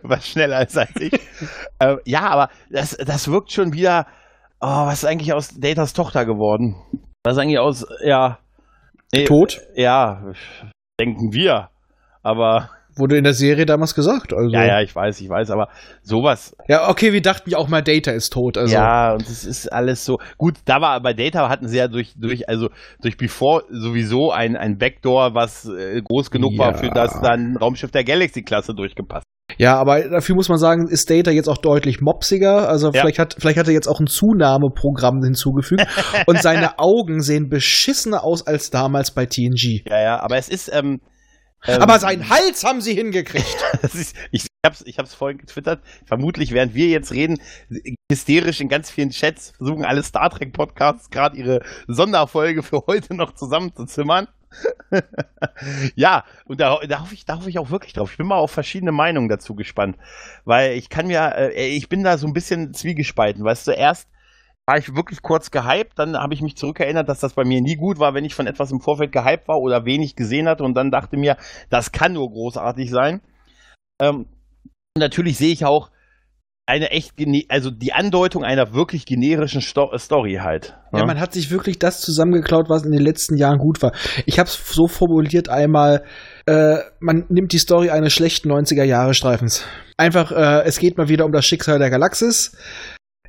[0.03, 1.13] was schneller ist als ich.
[1.79, 4.07] äh, ja, aber das, das wirkt schon wieder,
[4.61, 6.77] oh, was ist eigentlich aus Datas Tochter geworden?
[7.25, 8.39] Was ist eigentlich aus, ja,
[9.13, 9.61] nee, Tot?
[9.75, 10.33] ja,
[10.99, 11.71] denken wir,
[12.23, 14.33] aber Wurde in der Serie damals gesagt.
[14.33, 14.51] Also.
[14.51, 15.69] ja, ja, ich weiß, ich weiß, aber
[16.03, 18.59] sowas, Ja, okay, wir dachten ja auch mal, Data ist tot.
[18.59, 18.75] Also.
[18.75, 20.19] Ja, und es ist alles so.
[20.39, 22.69] Gut, da war bei Data hatten sie ja durch, durch, also
[23.01, 26.79] durch Before sowieso ein, ein Backdoor, was äh, groß genug war, Ja.
[26.79, 29.25] für das dann Raumschiff der Galaxy-Klasse durchgepasst.
[29.59, 32.69] Ja, aber dafür muss man sagen, ist Data jetzt auch deutlich mopsiger.
[32.69, 33.01] Also Ja.
[33.01, 35.87] vielleicht hat vielleicht hat er jetzt auch ein Zunahmeprogramm hinzugefügt
[36.27, 39.83] und seine Augen sehen beschissener aus als damals bei TNG.
[39.89, 41.01] Ja, ja, aber es ist, ähm,
[41.67, 43.57] ähm, Aber seinen Hals haben sie hingekriegt.
[43.83, 45.83] ist, ich hab's, ich hab's vorhin getwittert.
[46.07, 47.41] Vermutlich, während wir jetzt reden,
[48.11, 53.15] hysterisch in ganz vielen Chats versuchen alle Star Trek Podcasts gerade ihre Sonderfolge für heute
[53.15, 54.29] noch zusammenzuzimmern.
[55.95, 58.11] ja, und da, da, hoffe ich, da hoffe ich auch wirklich drauf.
[58.11, 59.97] Ich bin mal auf verschiedene Meinungen dazu gespannt.
[60.45, 63.45] Weil ich kann mir, äh, ich bin da so ein bisschen zwiegespalten.
[63.45, 64.09] Weißt du, erst
[64.71, 67.75] war ich wirklich kurz gehypt, dann habe ich mich zurückerinnert, dass das bei mir nie
[67.75, 70.75] gut war, wenn ich von etwas im Vorfeld gehypt war oder wenig gesehen hatte und
[70.75, 71.37] dann dachte mir,
[71.71, 73.21] das kann nur großartig sein.
[74.01, 74.27] Ähm,
[74.97, 75.91] natürlich sehe ich auch
[76.67, 77.15] eine echt,
[77.49, 80.79] also die Andeutung einer wirklich generischen Sto Story halt.
[80.93, 81.07] Ja, ne?
[81.07, 83.91] man hat sich wirklich das zusammengeklaut, was in den letzten Jahren gut war.
[84.25, 86.05] Ich habe es so formuliert einmal,
[86.47, 89.65] äh, man nimmt die Story eines schlechten 90er-Jahre-Streifens.
[89.97, 92.57] Einfach, äh, es geht mal wieder um das Schicksal der Galaxis.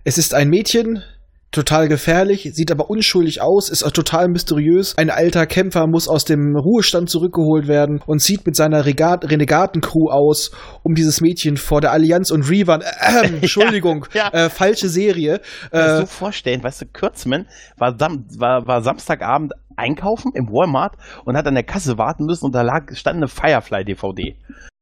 [0.03, 1.03] Es ist ein Mädchen,
[1.51, 4.97] total gefährlich, sieht aber unschuldig aus, ist auch total mysteriös.
[4.97, 10.09] Ein alter Kämpfer muss aus dem Ruhestand zurückgeholt werden und zieht mit seiner Regat Renegatencrew
[10.09, 10.51] aus,
[10.83, 15.41] um dieses Mädchen vor der Allianz und Revan, äh, Entschuldigung, Ja, Äh, falsche Serie.
[15.71, 21.35] Äh, so vorstellen, weißt du, Kürzmann war, Sam war, war Samstagabend einkaufen im Walmart und
[21.35, 24.35] hat an der Kasse warten müssen und da lag, stand eine Firefly-DVD.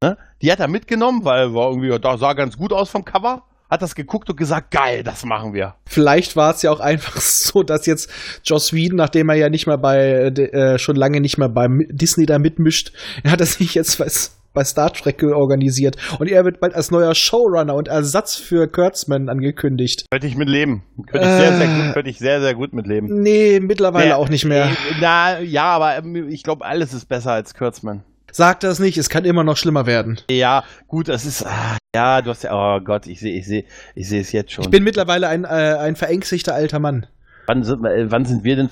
[0.03, 0.17] Ne?
[0.41, 3.43] Die hat er mitgenommen, weil war irgendwie, da sah ganz gut aus vom Cover.
[3.69, 5.75] Hat das geguckt und gesagt, geil, das machen wir.
[5.85, 8.09] Vielleicht war es ja auch einfach so, dass jetzt
[8.43, 12.25] Joss Whedon, nachdem er ja nicht mehr bei, äh, schon lange nicht mehr beim Disney
[12.25, 12.91] da mitmischt,
[13.25, 15.95] hat er sich jetzt was bei Star Trek organisiert.
[16.17, 20.05] Und er wird bald als neuer Showrunner und Ersatz für Kurtzman angekündigt.
[20.09, 20.81] Könnte ich mitleben.
[21.05, 21.57] Könnte ich sehr, Äh.
[21.57, 23.21] sehr gut, könnte ich sehr, sehr gut mitleben.
[23.21, 24.65] Nee, mittlerweile Nee, auch nicht mehr.
[24.65, 28.03] nee, Na, ja, aber ähm, ich glaube, alles ist besser als Kürzmann.
[28.31, 30.19] Sag das nicht, es kann immer noch schlimmer werden.
[30.29, 33.65] Ja, gut, das ist, ah, ja, du hast ja, oh Gott, ich sehe, ich sehe,
[33.95, 34.63] ich sehe es jetzt schon.
[34.65, 37.07] Ich bin mittlerweile ein, äh, ein verängstigter alter Mann.
[37.47, 38.69] wann, sind, wir- äh, wann sind wir denn,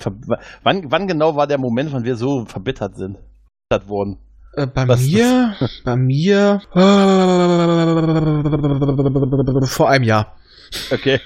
[0.62, 3.18] wann, wann genau war der Moment, wann wir so verbittert sind?
[3.70, 4.18] Verbittert wurden?
[4.54, 6.60] Äh, bei Was- mir, bei mir,
[9.66, 10.36] vor einem Jahr.
[10.92, 11.20] Okay.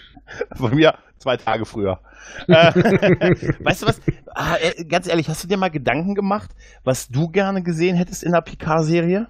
[0.59, 2.00] Bei mir zwei Tage früher.
[2.48, 2.72] äh,
[3.64, 4.00] weißt du was?
[4.35, 6.50] Ah, äh, ganz ehrlich, hast du dir mal Gedanken gemacht,
[6.85, 9.28] was du gerne gesehen hättest in der Picard-Serie?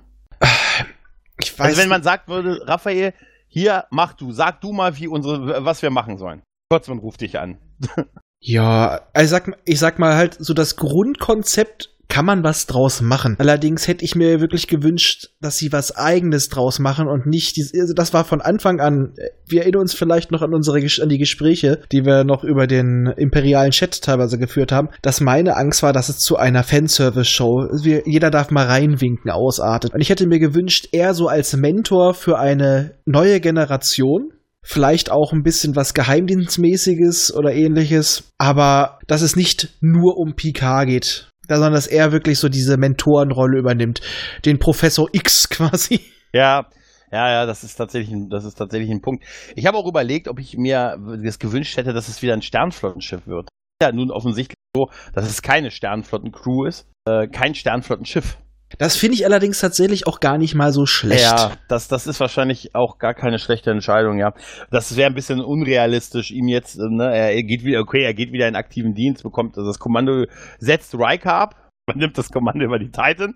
[1.41, 3.15] Ich weiß Also wenn man sagt würde, Raphael,
[3.47, 6.43] hier mach du, sag du mal, wie unsere, was wir machen sollen.
[6.71, 7.59] Kurzmann ruft dich an.
[8.45, 13.37] Ja, ich sag, ich sag mal halt, so das Grundkonzept kann man was draus machen.
[13.39, 17.81] Allerdings hätte ich mir wirklich gewünscht, dass sie was eigenes draus machen und nicht diese,
[17.81, 19.15] also das war von Anfang an,
[19.47, 23.07] wir erinnern uns vielleicht noch an unsere, an die Gespräche, die wir noch über den
[23.17, 28.03] imperialen Chat teilweise geführt haben, dass meine Angst war, dass es zu einer Fanservice-Show, wir,
[28.05, 29.95] jeder darf mal reinwinken, ausartet.
[29.95, 35.33] Und ich hätte mir gewünscht, eher so als Mentor für eine neue Generation, vielleicht auch
[35.33, 41.73] ein bisschen was Geheimdienstmäßiges oder ähnliches, aber dass es nicht nur um Picard geht, sondern
[41.73, 44.01] dass er wirklich so diese Mentorenrolle übernimmt,
[44.45, 46.01] den Professor X quasi.
[46.33, 46.67] Ja,
[47.11, 49.25] ja, ja, das ist tatsächlich, ein, das ist tatsächlich ein Punkt.
[49.55, 53.27] Ich habe auch überlegt, ob ich mir das gewünscht hätte, dass es wieder ein Sternflottenschiff
[53.27, 53.49] wird.
[53.83, 58.39] Ja, nun offensichtlich so, dass es keine Sternflottencrew ist, äh, kein Sternflottenschiff.
[58.79, 61.23] Das finde ich allerdings tatsächlich auch gar nicht mal so schlecht.
[61.23, 64.33] Ja, das, das ist wahrscheinlich auch gar keine schlechte Entscheidung, ja.
[64.71, 68.33] Das wäre ein bisschen unrealistisch, ihm jetzt, äh, ne, er geht wieder, okay, er geht
[68.33, 70.25] wieder in aktiven Dienst, bekommt also das Kommando,
[70.59, 71.55] setzt Riker ab,
[71.87, 73.35] man nimmt das Kommando über die Titan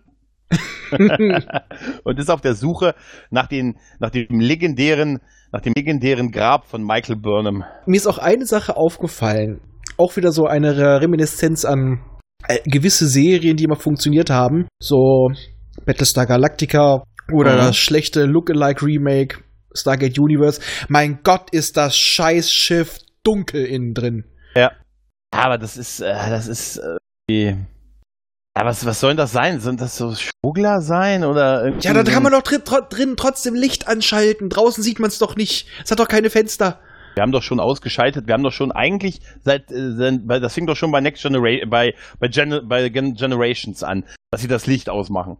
[2.05, 2.95] und ist auf der Suche
[3.31, 5.21] nach, den, nach dem legendären,
[5.53, 7.65] nach dem legendären Grab von Michael Burnham.
[7.87, 9.61] Mir ist auch eine Sache aufgefallen.
[9.97, 12.01] Auch wieder so eine Re- Reminiszenz an
[12.49, 14.67] äh, gewisse Serien, die immer funktioniert haben.
[14.81, 15.31] So
[15.85, 17.59] Battlestar Galactica oder Mhm.
[17.59, 19.39] das schlechte Lookalike Remake
[19.75, 20.61] Stargate Universe.
[20.89, 24.25] Mein Gott, ist das Scheißschiff dunkel innen drin.
[24.55, 24.73] Ja,
[25.33, 26.81] aber das ist, äh, das ist,
[27.29, 27.57] äh,
[28.57, 29.61] ja, was, was soll denn das sein?
[29.61, 33.55] Sind das so Schmuggler sein oder irgendwie Ja, da kann man doch drin, drin trotzdem
[33.55, 34.49] Licht anschalten.
[34.49, 35.69] Draußen sieht man es doch nicht.
[35.85, 36.81] Es hat doch keine Fenster.
[37.17, 40.77] Wir haben doch schon ausgeschaltet, wir haben doch schon eigentlich seit, äh, das fing doch
[40.77, 44.91] schon bei Next Generation, bei, bei, Gen bei Gen Generations an, dass sie das Licht
[44.91, 45.39] ausmachen.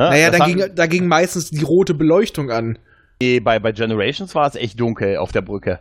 [0.00, 0.10] Ne?
[0.10, 2.76] Naja, da ging, da ging meistens die rote Beleuchtung an.
[3.22, 5.78] Nee, bei, bei Generations war es echt dunkel auf der Brücke.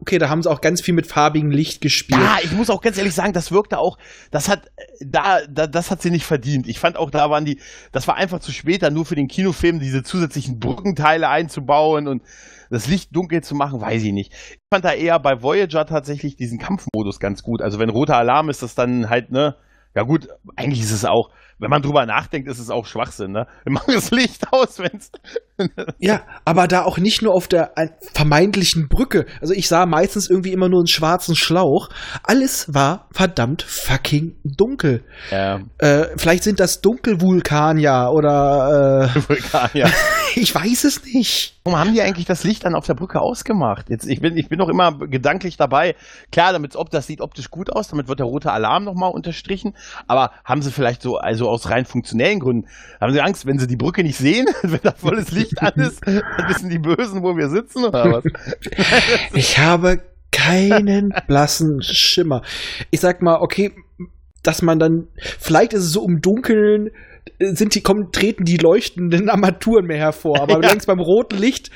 [0.00, 2.20] Okay, da haben sie auch ganz viel mit farbigem Licht gespielt.
[2.20, 3.98] Ja, ich muss auch ganz ehrlich sagen, das wirkte auch,
[4.30, 6.68] das hat, da, da, das hat sie nicht verdient.
[6.68, 7.58] Ich fand auch, da waren die,
[7.90, 12.22] das war einfach zu spät, da nur für den Kinofilm diese zusätzlichen Brückenteile einzubauen und
[12.70, 14.32] das Licht dunkel zu machen, weiß ich nicht.
[14.32, 17.62] Ich fand da eher bei Voyager tatsächlich diesen Kampfmodus ganz gut.
[17.62, 19.56] Also wenn roter Alarm ist, das dann halt, ne,
[19.94, 23.46] ja gut, eigentlich ist es auch, wenn man drüber nachdenkt, ist es auch Schwachsinn, ne?
[23.64, 25.10] Wir machen das Licht aus, wenn's,
[25.98, 29.26] Ja, aber da auch nicht nur auf der ein- vermeintlichen Brücke.
[29.40, 31.88] Also ich sah meistens irgendwie immer nur einen schwarzen Schlauch.
[32.22, 35.04] Alles war verdammt fucking dunkel.
[35.30, 39.88] äh, Äh, vielleicht sind das Dunkelvulkanier oder äh,
[40.36, 41.56] ich weiß es nicht.
[41.64, 43.90] Warum haben die eigentlich das Licht dann auf der Brücke ausgemacht?
[43.90, 45.96] Jetzt, ich bin, ich bin noch immer gedanklich dabei.
[46.32, 49.74] Klar, damit, ob das sieht optisch gut aus, damit wird der rote Alarm nochmal unterstrichen.
[50.06, 52.68] Aber haben sie vielleicht so, also aus rein funktionellen Gründen,
[53.00, 56.00] haben sie Angst, wenn sie die Brücke nicht sehen, wenn da volles Licht an ist,
[56.06, 58.24] dann wissen die Bösen, wo wir sitzen oder was?
[59.34, 62.42] Ich habe keinen blassen Schimmer.
[62.90, 63.72] Ich sag mal, okay,
[64.42, 65.08] dass man dann,
[65.40, 66.90] vielleicht ist es so im Dunkeln,
[67.40, 70.40] sind die, kommen, treten die leuchtenden Armaturen mehr hervor.
[70.40, 70.70] Aber Ja.
[70.70, 71.70] längst beim roten Licht,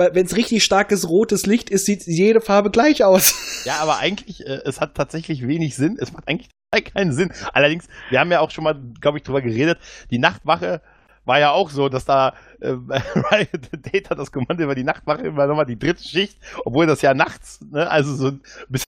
[0.00, 3.34] wenn es richtig starkes rotes Licht ist, sieht jede Farbe gleich aus.
[3.66, 5.98] Ja, aber eigentlich, äh, es hat tatsächlich wenig Sinn.
[6.00, 6.48] Es macht eigentlich
[6.94, 7.30] keinen Sinn.
[7.52, 9.78] Allerdings, wir haben ja auch schon mal, glaube ich, drüber geredet.
[10.10, 10.80] Die Nachtwache
[11.26, 12.74] war ja auch so, dass da äh,
[13.92, 17.60] Data das Kommando über die Nachtwache war nochmal die dritte Schicht, obwohl das ja nachts,
[17.70, 18.86] ne, also so ein bisschen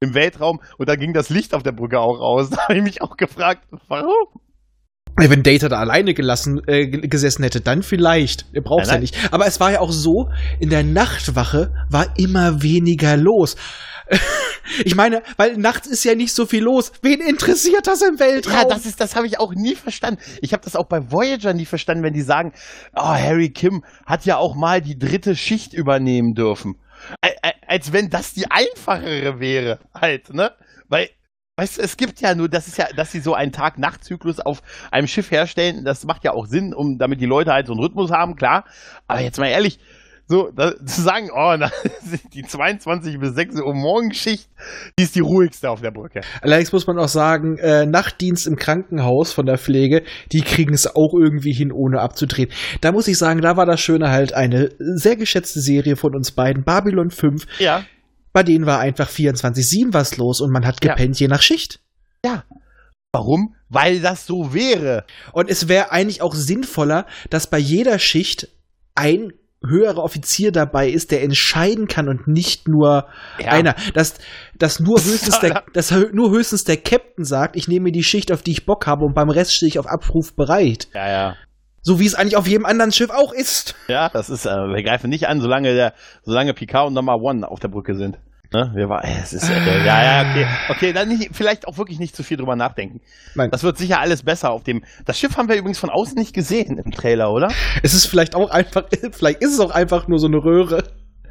[0.00, 2.50] im Weltraum und da ging das Licht auf der Brücke auch aus.
[2.50, 4.40] Da habe ich mich auch gefragt, warum?
[5.16, 8.46] Wenn Data da alleine gelassen, äh, gesessen hätte, dann vielleicht.
[8.52, 9.32] Ihr braucht's Nein, ja nicht.
[9.32, 13.56] Aber es war ja auch so, in der Nachtwache war immer weniger los.
[14.84, 16.92] ich meine, weil nachts ist ja nicht so viel los.
[17.02, 18.54] Wen interessiert das im Weltraum?
[18.54, 20.20] Ja, das ist, das habe ich auch nie verstanden.
[20.40, 22.52] Ich habe das auch bei Voyager nie verstanden, wenn die sagen,
[22.94, 26.76] oh, Harry Kim hat ja auch mal die dritte Schicht übernehmen dürfen.
[27.66, 30.52] Als wenn das die einfachere wäre, halt, ne?
[30.88, 31.08] Weil,
[31.56, 34.62] weißt du, es gibt ja nur, das ist ja, dass sie so einen Tag-Nacht-Zyklus auf
[34.90, 37.82] einem Schiff herstellen, das macht ja auch Sinn, um damit die Leute halt so einen
[37.82, 38.64] Rhythmus haben, klar.
[39.06, 39.78] Aber jetzt mal ehrlich,
[40.26, 41.70] so, da, zu sagen, oh, na,
[42.32, 44.48] die 22 bis 6 Uhr Morgenschicht,
[44.98, 46.22] die ist die ruhigste auf der Brücke.
[46.40, 50.86] Allerdings muss man auch sagen, äh, Nachtdienst im Krankenhaus von der Pflege, die kriegen es
[50.86, 52.50] auch irgendwie hin, ohne abzudrehen.
[52.80, 56.32] Da muss ich sagen, da war das Schöne halt eine sehr geschätzte Serie von uns
[56.32, 57.44] beiden, Babylon 5.
[57.58, 57.84] Ja.
[58.32, 60.92] Bei denen war einfach 24-7 was los und man hat Ja.
[60.94, 61.80] gepennt je nach Schicht.
[63.14, 63.54] Warum?
[63.68, 65.04] Weil das so wäre.
[65.32, 68.48] Und es wäre eigentlich auch sinnvoller, dass bei jeder Schicht
[68.94, 69.32] ein
[69.64, 73.06] höherer Offizier dabei ist, der entscheiden kann und nicht nur
[73.38, 73.52] Ja.
[73.52, 73.76] einer.
[73.94, 74.14] Dass,
[74.56, 78.32] dass nur höchstens der, dass nur höchstens der Captain sagt, ich nehme mir die Schicht,
[78.32, 80.88] auf die ich Bock habe und beim Rest stehe ich auf Abruf bereit.
[80.94, 81.36] Ja, ja.
[81.84, 83.74] So wie es eigentlich auf jedem anderen Schiff auch ist.
[83.88, 87.48] Ja, das ist, äh, wir greifen nicht an, solange der, solange Picard und Number One
[87.48, 88.18] auf der Brücke sind.
[88.52, 88.70] Ne?
[88.74, 91.98] Wir war, äh, es ist, äh, ja, ja, okay, okay, dann nicht, vielleicht auch wirklich
[91.98, 93.00] nicht zu viel drüber nachdenken.
[93.34, 93.50] Nein.
[93.50, 94.84] Das wird sicher alles besser auf dem.
[95.06, 97.50] Das Schiff haben wir übrigens von außen nicht gesehen im Trailer, oder?
[97.82, 100.84] Es ist vielleicht auch einfach, vielleicht ist es auch einfach nur so eine Röhre.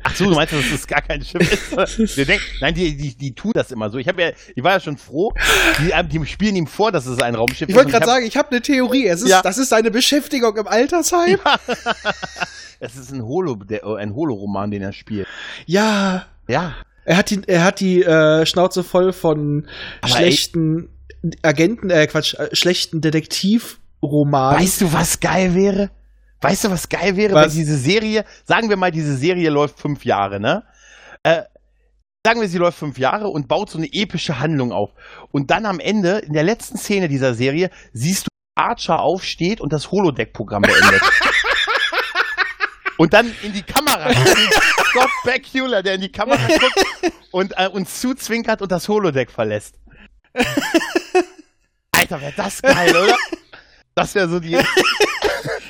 [0.03, 2.17] Ach so, du meinst, dass es gar kein Schiff ist?
[2.17, 3.97] Denken, nein, die, die, die tun das immer so.
[3.97, 5.31] Ich habe ja, ich war ja schon froh.
[5.79, 7.95] Die, äh, die spielen ihm vor, dass es ein Raumschiff Ich wollte ist.
[7.95, 9.07] und gerade hab- sagen, ich habe eine Theorie.
[9.07, 9.41] Es ist, Ja.
[9.41, 11.39] Das ist seine Beschäftigung im Altersheim.
[12.83, 15.27] Es ist ein Holo, der, ein Holoroman, den er spielt.
[15.67, 16.25] Ja.
[16.47, 16.73] Ja.
[17.05, 19.67] Er hat die, er hat die äh, Schnauze voll von
[20.01, 20.89] Aber schlechten
[21.43, 24.59] Agenten, äh, Quatsch, äh, schlechten Detektivromanen.
[24.59, 25.91] Weißt du, was geil wäre?
[26.41, 27.53] Weißt du, was geil wäre, Was?
[27.53, 30.63] wenn diese Serie, sagen wir mal, diese Serie läuft fünf Jahre, ne?
[31.23, 31.43] Äh,
[32.25, 34.89] sagen wir, sie läuft fünf Jahre und baut so eine epische Handlung auf.
[35.31, 39.71] Und dann am Ende, in der letzten Szene dieser Serie, siehst du, Archer aufsteht und
[39.71, 41.01] das Holodeck-Programm beendet.
[42.97, 48.01] und dann in die Kamera Scott Bakula, der in die Kamera guckt und äh, uns
[48.01, 49.75] zuzwinkert und das Holodeck verlässt.
[51.91, 53.15] Alter, wäre das geil, oder?
[53.95, 54.57] Das wäre so die.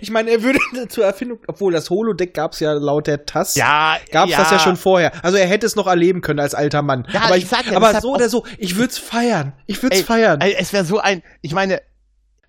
[0.00, 0.58] Ich meine, er würde
[0.88, 3.56] zur Erfindung, obwohl das Holodeck gab's ja laut der TAS.
[3.56, 4.38] Ja, Gab's ja.
[4.38, 5.12] das ja schon vorher.
[5.24, 7.06] Also er hätte es noch erleben können als alter Mann.
[7.12, 9.52] Ja, aber ich sag ja, aber so oder so, ich würd's feiern.
[9.66, 10.40] Ich würd's Ey, feiern.
[10.40, 11.82] ey, Es wäre so ein, ich meine,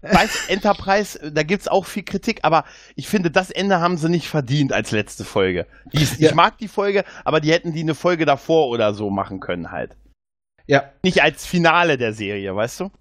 [0.04, 2.64] weiß Enterprise, da gibt's auch viel Kritik, aber
[2.96, 5.66] ich finde, das Ende haben sie nicht verdient als letzte Folge.
[5.92, 6.30] Ist, Ja.
[6.30, 9.72] Ich mag die Folge, aber die hätten die eine Folge davor oder so machen können
[9.72, 9.98] halt.
[10.68, 12.92] ja, Nicht als Finale der Serie, weißt du?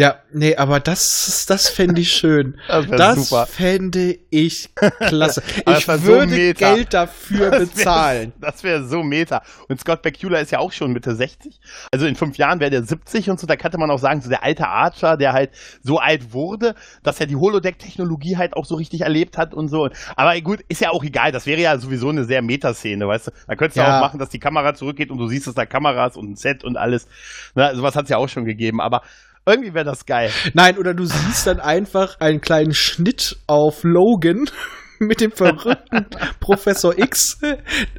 [0.00, 2.58] Ja, nee, aber das, das fände ich schön.
[2.68, 5.42] Das Das fände ich klasse.
[5.68, 6.74] Ich so würde meta.
[6.74, 8.32] Geld dafür Das wär- bezahlen.
[8.40, 9.42] Das wäre so meta.
[9.68, 11.60] Und Scott Bakula ist ja auch schon Mitte 60.
[11.92, 13.46] Also in fünf Jahren wäre der 70 und so.
[13.46, 15.50] Da könnte man auch sagen, so der alte Archer, der halt
[15.82, 19.90] so alt wurde, dass er die Holodeck-Technologie halt auch so richtig erlebt hat und so.
[20.16, 21.30] Aber gut, ist ja auch egal.
[21.32, 23.30] Das wäre ja sowieso eine sehr Meta-Szene, weißt du.
[23.46, 23.98] Da könntest du Ja.
[23.98, 26.64] auch machen, dass die Kamera zurückgeht und du siehst, dass da Kameras und ein Set
[26.64, 27.06] und alles.
[27.54, 28.80] Na, sowas hat es ja auch schon gegeben.
[28.80, 29.02] Aber
[29.50, 30.30] irgendwie wäre das geil.
[30.54, 34.44] Nein, oder du siehst dann einfach einen kleinen Schnitt auf Logan
[35.00, 36.06] mit dem verrückten
[36.40, 37.40] Professor X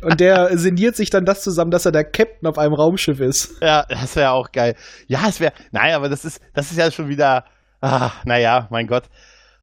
[0.01, 3.61] und der sinniert sich dann das zusammen, dass er der Captain auf einem Raumschiff ist.
[3.61, 4.75] Ja, das wäre auch geil.
[5.07, 5.53] Ja, es wäre.
[5.71, 7.45] Nein, aber das ist, das ist ja schon wieder.
[7.81, 9.05] Ah, naja, mein Gott.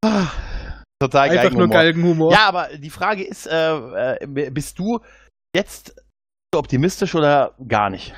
[0.04, 0.26] Ah,
[1.00, 2.32] total Einfach nur Geigenhumor.
[2.32, 2.32] Galgenhumor.
[2.32, 4.98] Ja, aber die Frage ist, äh, äh, bist du
[5.54, 5.94] jetzt
[6.54, 8.12] optimistisch oder gar nicht?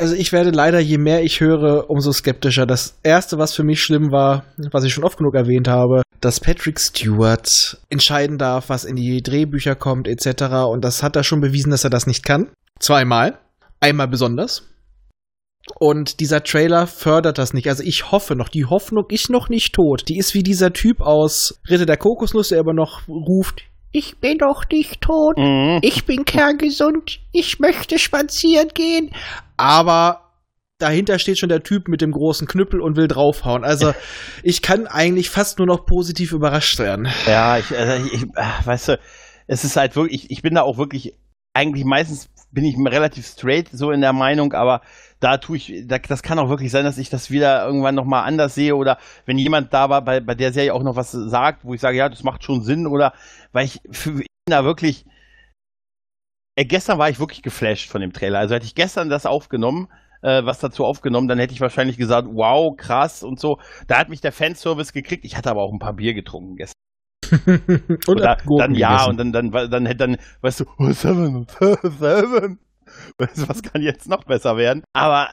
[0.00, 2.66] Also ich werde leider, je mehr ich höre, umso skeptischer.
[2.66, 6.40] Das erste, was für mich schlimm war, was ich schon oft genug erwähnt habe, dass
[6.40, 10.66] Patrick Stewart entscheiden darf, was in die Drehbücher kommt, etc.
[10.70, 12.50] Und das hat er schon bewiesen, dass er das nicht kann.
[12.78, 13.38] Zweimal.
[13.80, 14.64] Einmal besonders.
[15.78, 17.68] Und dieser Trailer fördert das nicht.
[17.68, 20.08] Also ich hoffe noch, die Hoffnung ist noch nicht tot.
[20.08, 23.64] Die ist wie dieser Typ aus Ritter der Kokosnuss, der immer noch ruft,
[23.96, 25.38] ich bin doch nicht tot.
[25.38, 25.78] Mhm.
[25.80, 27.20] Ich bin kerngesund.
[27.32, 29.10] Ich möchte spazieren gehen.
[29.56, 30.32] Aber
[30.78, 33.64] dahinter steht schon der Typ mit dem großen Knüppel und will draufhauen.
[33.64, 33.94] Also
[34.42, 37.08] ich kann eigentlich fast nur noch positiv überrascht werden.
[37.26, 38.24] Ja, ich, äh, ich,
[38.64, 39.00] weißt du,
[39.46, 41.14] es ist halt wirklich, ich, ich bin da auch wirklich,
[41.54, 44.82] eigentlich meistens bin ich relativ straight so in der Meinung, aber
[45.20, 48.24] da tue ich, da, das kann auch wirklich sein, dass ich das wieder irgendwann nochmal
[48.24, 51.64] anders sehe oder wenn jemand da war, bei, bei der Serie auch noch was sagt,
[51.64, 53.12] wo ich sage, ja, das macht schon Sinn oder
[53.52, 55.06] weil ich, für, ich bin da wirklich,
[56.56, 58.38] äh, gestern war ich wirklich geflasht von dem Trailer.
[58.38, 59.88] Also hätte ich gestern das aufgenommen,
[60.22, 63.58] äh, was dazu aufgenommen, dann hätte ich wahrscheinlich gesagt, wow, krass und so.
[63.86, 65.24] Da hat mich der Fanservice gekriegt.
[65.24, 66.74] Ich hatte aber auch ein paar Bier getrunken gestern.
[68.06, 69.10] und Gurken dann ja, gegessen.
[69.10, 71.46] und dann, dann, dann, dann hätte dann, weißt du, oh, Seven,
[71.82, 72.58] Seven.
[73.18, 74.82] Was kann jetzt noch besser werden?
[74.94, 75.30] Aber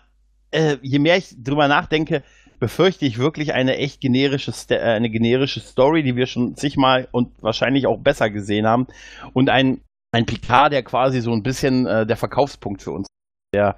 [0.52, 2.24] äh, je mehr ich drüber nachdenke,
[2.60, 7.08] befürchte ich wirklich eine echt generische, St- äh, eine generische Story, die wir schon zigmal
[7.12, 8.88] und wahrscheinlich auch besser gesehen haben.
[9.34, 9.82] Und ein,
[10.14, 13.08] ein Picard, der quasi so ein bisschen äh, der Verkaufspunkt für uns,
[13.54, 13.76] der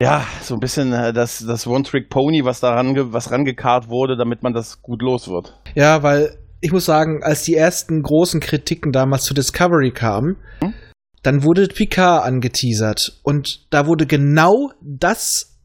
[0.00, 4.52] ja, so ein bisschen äh, das, das One-Trick-Pony, was daran was rangekarrt wurde, damit man
[4.52, 5.58] das gut los wird.
[5.74, 10.74] Ja, weil ich muss sagen, als die ersten großen Kritiken damals zu Discovery kamen, Hm?
[11.22, 13.20] Dann wurde Picard angeteasert.
[13.22, 15.58] Und da wurde genau das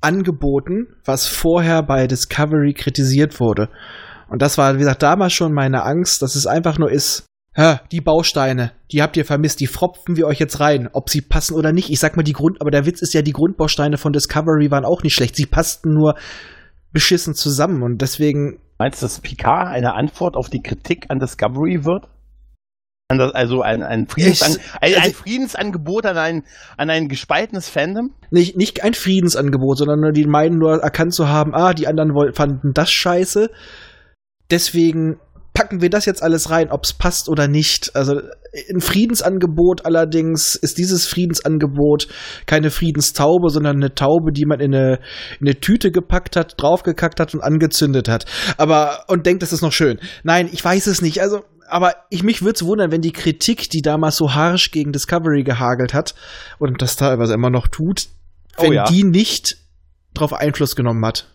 [0.00, 3.68] angeboten, was vorher bei Discovery kritisiert wurde.
[4.28, 7.26] Und das war, wie gesagt, damals schon meine Angst, dass es einfach nur ist,
[7.56, 11.22] ja, die Bausteine, die habt ihr vermisst, die fropfen wir euch jetzt rein, ob sie
[11.22, 11.88] passen oder nicht.
[11.90, 14.84] Ich sag mal die Grund, aber der Witz ist ja, die Grundbausteine von Discovery waren
[14.84, 15.36] auch nicht schlecht.
[15.36, 16.16] Sie passten nur
[16.92, 21.84] beschissen zusammen und deswegen Meinst du, dass Picard eine Antwort auf die Kritik an Discovery
[21.84, 22.08] wird?
[23.08, 26.42] Also ein, ein, Friedensan Ich- ein, ein also- Friedensangebot an ein,
[26.76, 28.14] an ein gespaltenes Fandom?
[28.30, 32.10] Nicht, nicht ein Friedensangebot, sondern nur die meinen nur erkannt zu haben, ah, die anderen
[32.34, 33.50] fanden das scheiße.
[34.50, 35.18] Deswegen
[35.54, 37.94] packen wir das jetzt alles rein, ob's passt oder nicht.
[37.94, 38.20] Also
[38.74, 42.08] ein Friedensangebot allerdings ist dieses Friedensangebot
[42.46, 44.98] keine Friedenstaube, sondern eine Taube, die man in eine,
[45.40, 48.26] in eine Tüte gepackt hat, draufgekackt hat und angezündet hat.
[48.58, 49.98] Aber und denkt, das ist noch schön.
[50.24, 51.22] Nein, ich weiß es nicht.
[51.22, 54.92] Also aber ich mich würde es wundern, wenn die Kritik, die damals so harsch gegen
[54.92, 56.14] Discovery gehagelt hat
[56.58, 58.08] und das teilweise immer noch tut,
[58.58, 58.84] Oh wenn ja.
[58.84, 59.58] die nicht
[60.14, 61.28] drauf Einfluss genommen hat.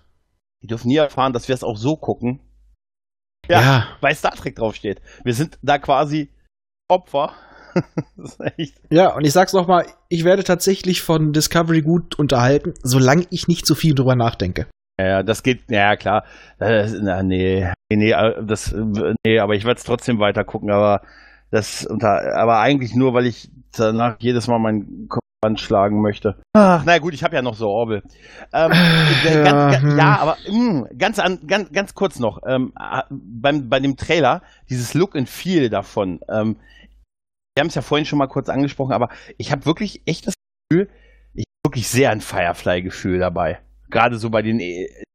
[0.64, 2.40] Die dürfen nie erfahren, dass wir es auch so gucken,
[3.48, 3.62] Ja.
[3.62, 3.88] Ja.
[4.02, 5.02] weil Star Trek draufsteht.
[5.24, 6.30] Wir sind da quasi
[6.88, 7.34] Opfer.
[8.90, 13.48] Ja, und ich sag's noch mal, ich werde tatsächlich von Discovery gut unterhalten, solange ich
[13.48, 14.68] nicht zu viel drüber nachdenke.
[15.08, 16.24] Ja, das geht, ja klar.
[16.60, 20.72] Das, na, nee, nee, äh, das, äh, nee, aber ich werde es trotzdem weiter gucken,
[20.72, 21.02] aber
[21.50, 26.40] das unter, aber eigentlich nur, weil ich danach jedes Mal meinen Kopf anschlagen möchte.
[26.54, 28.04] Ach, na gut, ich habe ja noch so Orbel.
[28.54, 28.72] Ähm,
[29.24, 29.82] Ja, ganz, hm.
[29.82, 33.98] ganz, ja, aber mh, ganz, an, ganz, ganz kurz noch ähm, äh, beim, bei dem
[33.98, 36.20] Trailer dieses Look and Feel davon.
[36.30, 36.58] Ähm,
[37.56, 40.36] wir haben es ja vorhin schon mal kurz angesprochen, aber ich habe wirklich echt das
[40.70, 40.90] Gefühl,
[41.34, 43.60] ich habe wirklich sehr ein Firefly-Gefühl dabei.
[43.92, 44.60] Gerade so bei den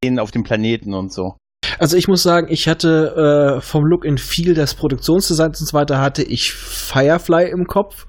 [0.04, 1.36] denen auf dem Planeten und so.
[1.78, 5.76] Also ich muss sagen, ich hatte äh, vom Look and Feel des Produktionsdesigns und so
[5.76, 8.06] weiter hatte ich Firefly im Kopf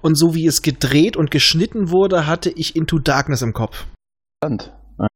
[0.00, 3.86] und so wie es gedreht und geschnitten wurde, hatte ich Into Darkness im Kopf.
[4.42, 4.72] Interessant.
[4.98, 5.06] Ja.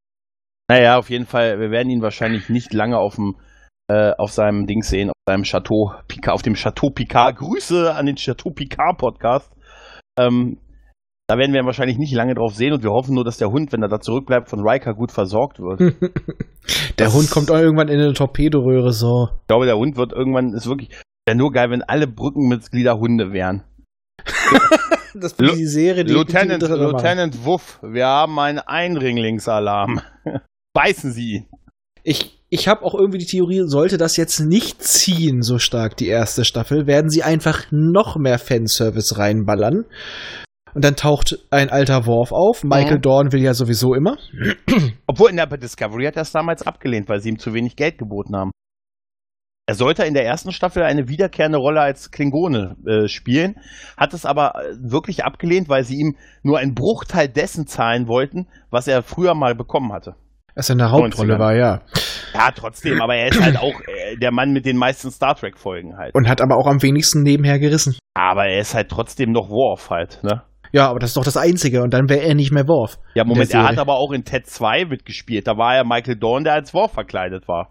[0.69, 3.37] Naja, auf jeden Fall, wir werden ihn wahrscheinlich nicht lange auf dem
[3.89, 7.37] äh, auf seinem Ding sehen, auf seinem Chateau Picard, auf dem Chateau Picard.
[7.37, 9.53] Grüße an den Chateau Picard Podcast.
[10.19, 10.59] Ähm,
[11.29, 13.73] da werden wir wahrscheinlich nicht lange drauf sehen und wir hoffen nur, dass der Hund,
[13.73, 15.81] wenn er da zurückbleibt, von Riker gut versorgt wird.
[16.67, 19.29] Ich Der Das- Hund kommt auch irgendwann in eine Torpedoröhre so.
[19.49, 20.91] glaube, der Hund wird irgendwann, ist wirklich,
[21.27, 23.65] wäre nur geil, wenn alle Brückenmitglieder Hunde wären.
[25.17, 30.01] Das Lu- die Serie, die Lieutenant, die- Lieutenant Wuff, wir haben einen Einringlingsalarm.
[30.75, 31.47] Beißen Sie ihn.
[32.03, 36.09] Ich, ich habe auch irgendwie die Theorie, sollte das jetzt nicht ziehen, so stark die
[36.09, 39.85] erste Staffel, werden sie einfach noch mehr Fanservice reinballern.
[40.75, 42.65] Und dann taucht ein alter Worf auf.
[42.65, 43.03] Michael Mhm.
[43.03, 44.17] Dorn will ja sowieso immer.
[45.07, 47.99] Obwohl in der Discovery hat er es damals abgelehnt, weil sie ihm zu wenig Geld
[47.99, 48.51] geboten haben.
[49.67, 53.55] Er sollte in der ersten Staffel eine wiederkehrende Rolle als Klingone äh, spielen,
[53.97, 58.47] hat es aber äh, wirklich abgelehnt, weil sie ihm nur einen Bruchteil dessen zahlen wollten,
[58.71, 60.17] was er früher mal bekommen hatte.
[60.55, 61.39] Was in der Hauptrolle 90ern.
[61.39, 61.81] war, ja.
[62.35, 65.57] Ja, trotzdem, aber er ist halt auch äh, der Mann mit den meisten Star Trek
[65.59, 66.15] Folgen halt.
[66.15, 67.97] Und hat aber auch am wenigsten nebenher gerissen.
[68.13, 70.43] Aber er ist halt trotzdem noch Worf halt, ne?
[70.75, 71.83] Ja, aber das ist doch das Einzige.
[71.83, 72.99] Und dann wäre er nicht mehr Worf.
[73.15, 75.47] Ja, Moment, er hat aber auch in Ted 2 mitgespielt.
[75.47, 77.71] Da war er Michael Dorn, der als Worf verkleidet war.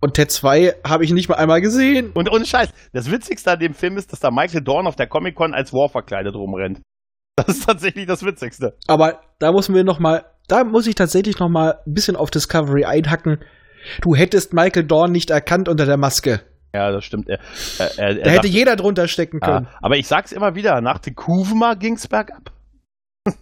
[0.00, 2.10] Und Ted 2 habe ich nicht mal einmal gesehen.
[2.14, 5.08] Und ohne Scheiß, das Witzigste an dem Film ist, dass da Michael Dorn auf der
[5.08, 6.80] Comic-Con als War verkleidet rumrennt.
[7.36, 8.76] Das ist tatsächlich das Witzigste.
[8.86, 12.30] Aber da muss mir noch mal, da muss ich tatsächlich noch mal ein bisschen auf
[12.30, 13.38] Discovery einhacken.
[14.02, 16.40] Du hättest Michael Dorn nicht erkannt unter der Maske.
[16.74, 17.28] Ja, das stimmt.
[17.28, 17.38] Er,
[17.78, 19.68] er, er, Da hätte jeder drunter stecken ja, können.
[19.80, 22.52] aber ich sag's immer wieder, nach der Kuvma ging's bergab.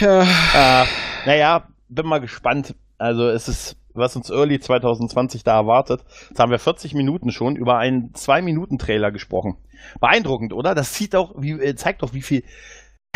[0.00, 0.22] Ja.
[0.22, 0.86] äh,
[1.24, 2.74] naja, bin mal gespannt.
[2.98, 6.02] Also es ist, was uns Early 2020 da erwartet.
[6.28, 9.56] Jetzt haben wir 40 Minuten schon über einen 2-Minuten-Trailer gesprochen.
[10.00, 10.74] Beeindruckend, oder?
[10.74, 12.42] Das sieht auch, wie, äh, zeigt doch, wie viel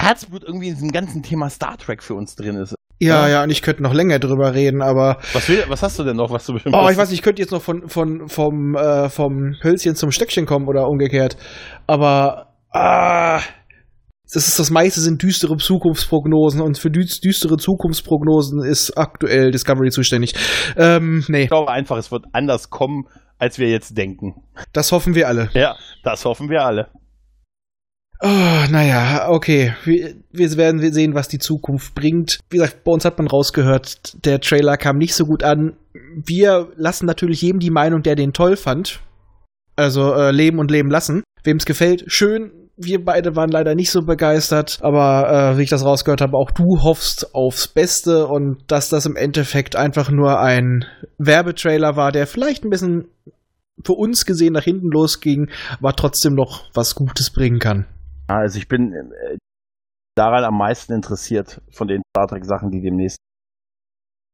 [0.02, 2.74] Herzblut irgendwie in diesem ganzen Thema Star Trek für uns drin ist.
[3.02, 6.04] Ja, ja, und ich könnte noch länger drüber reden, aber Was, will, was hast du
[6.04, 8.28] denn noch, was du bestimmt oh, ich weiß nicht, ich könnte jetzt noch von, von
[8.28, 11.38] vom äh, vom Hölzchen zum Stöckchen kommen oder umgekehrt.
[11.86, 13.40] Aber ah,
[14.32, 19.88] das ist das meiste sind düstere Zukunftsprognosen und für düs- düstere Zukunftsprognosen ist aktuell Discovery
[19.90, 20.34] zuständig.
[20.76, 23.04] Ähm, nee, Ich glaube einfach, es wird anders kommen,
[23.38, 24.34] als wir jetzt denken.
[24.74, 25.48] das hoffen wir alle.
[25.54, 25.74] Ja,
[26.04, 26.88] das hoffen wir alle.
[28.22, 29.74] Oh, naja, okay.
[29.84, 32.38] Wir, wir werden sehen, was die Zukunft bringt.
[32.50, 35.76] Wie gesagt, bei uns hat man rausgehört, der Trailer kam nicht so gut an.
[35.92, 39.00] Wir lassen natürlich jedem die Meinung, der den toll fand.
[39.74, 41.22] Also äh, leben und leben lassen.
[41.44, 42.52] Wem es gefällt, schön.
[42.76, 46.50] Wir beide waren leider nicht so begeistert, aber äh, wie ich das rausgehört habe, auch
[46.50, 50.84] du hoffst aufs Beste und dass das im Endeffekt einfach nur ein
[51.18, 53.06] Werbetrailer war, der vielleicht ein bisschen
[53.84, 57.86] für uns gesehen nach hinten losging, aber trotzdem noch was Gutes bringen kann.
[58.38, 59.36] Also ich bin äh,
[60.16, 63.18] daran am meisten interessiert von den Star Trek Sachen, die demnächst.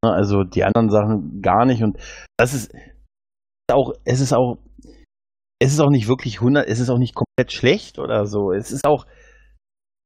[0.05, 1.99] Ne, Also die anderen Sachen gar nicht und
[2.39, 2.75] das ist
[3.71, 4.59] auch, es ist auch,
[5.61, 8.53] es ist auch nicht wirklich 100, es ist auch nicht komplett schlecht oder so.
[8.53, 9.07] Es ist auch,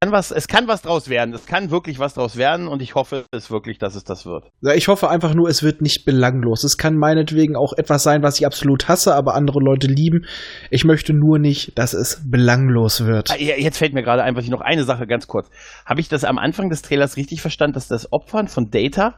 [0.03, 1.35] kann was, es kann was draus werden.
[1.35, 4.51] Es kann wirklich was draus werden und ich hoffe es wirklich, dass es das wird.
[4.63, 6.65] Ja, Ich hoffe einfach nur, es wird nicht belanglos.
[6.65, 10.25] Es kann meinetwegen auch etwas sein, was ich absolut hasse, aber andere Leute lieben.
[10.71, 13.31] Ich möchte nur nicht, dass es belanglos wird.
[13.31, 15.51] Ah, Jetzt fällt mir gerade ein, was ich noch eine Sache ganz kurz.
[15.85, 19.17] Habe ich das am Anfang des Trailers richtig verstanden, dass das Opfern von Data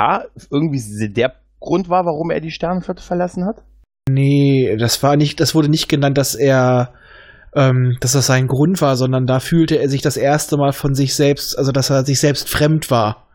[0.00, 3.62] ja irgendwie der Grund war, warum er die Sternenflotte verlassen hat?
[4.08, 6.94] Nee, das war nicht, das wurde nicht genannt, dass er,
[7.54, 10.94] ähm, dass das sein Grund war, sondern da fühlte er sich das erste Mal von
[10.94, 13.26] sich selbst, also dass er sich selbst fremd war.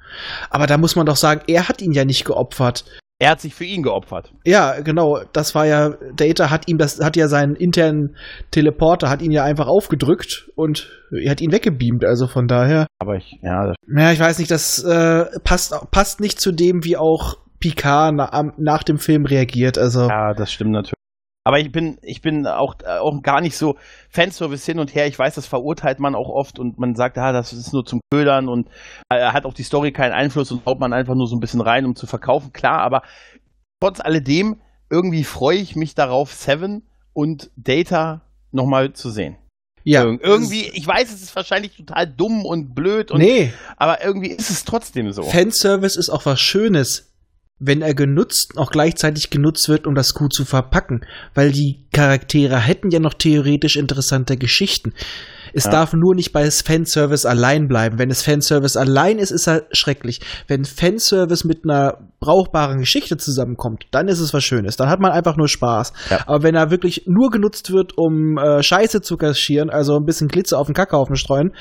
[0.49, 2.83] Aber da muss man doch sagen, er hat ihn ja nicht geopfert.
[3.21, 4.31] Er hat sich für ihn geopfert.
[4.45, 5.19] Ja, genau.
[5.33, 8.15] Das war ja, Data hat ihm das, hat ja seinen internen
[8.49, 12.05] Teleporter, hat ihn ja einfach aufgedrückt und er hat ihn weggebeamt.
[12.05, 12.87] Also von daher.
[12.99, 16.95] Aber ich, ja, Ja, ich weiß nicht, das äh, passt, passt nicht zu dem, wie
[16.95, 19.77] auch Picard na, am- nach dem Film reagiert.
[19.77, 20.07] Also.
[20.07, 20.93] Ja, das stimmt natürlich.
[21.49, 23.75] Aber ich bin, ich bin auch, äh, auch gar nicht so
[24.11, 25.07] Fanservice hin und her.
[25.07, 28.01] Ich weiß, das verurteilt man auch oft und man sagt, ah, das ist nur zum
[28.11, 28.67] Ködern und
[29.09, 31.61] äh, hat auf die Story keinen Einfluss und haut man einfach nur so ein bisschen
[31.61, 32.53] rein, um zu verkaufen.
[32.53, 33.01] Klar, aber
[33.81, 36.83] trotz alledem, irgendwie freue ich mich darauf, Seven
[37.13, 38.21] und Data
[38.51, 39.35] nochmal zu sehen.
[39.83, 40.03] ja.
[40.03, 44.29] Ir irgendwie, ich weiß, es ist wahrscheinlich total dumm und blöd, und, nee, aber irgendwie
[44.29, 45.23] ist es trotzdem so.
[45.23, 47.08] Fanservice ist auch was Schönes,
[47.59, 51.05] wenn er genutzt, auch gleichzeitig genutzt wird, um das gut zu verpacken.
[51.33, 54.93] Weil die Charaktere hätten ja noch theoretisch interessante Geschichten.
[55.51, 55.71] Es Ja.
[55.71, 57.97] darf nur nicht bei Fanservice allein bleiben.
[57.97, 60.19] Wenn es Fanservice allein ist, ist er schrecklich.
[60.47, 64.77] Wenn Fanservice mit einer brauchbaren Geschichte zusammenkommt, dann ist es was Schönes.
[64.77, 65.93] Dann hat man einfach nur Spaß.
[66.11, 66.19] Ja.
[66.27, 70.27] Aber wenn er wirklich nur genutzt wird, um äh, Scheiße zu kaschieren, also ein bisschen
[70.27, 71.53] Glitzer auf den Kackhaufen streuen,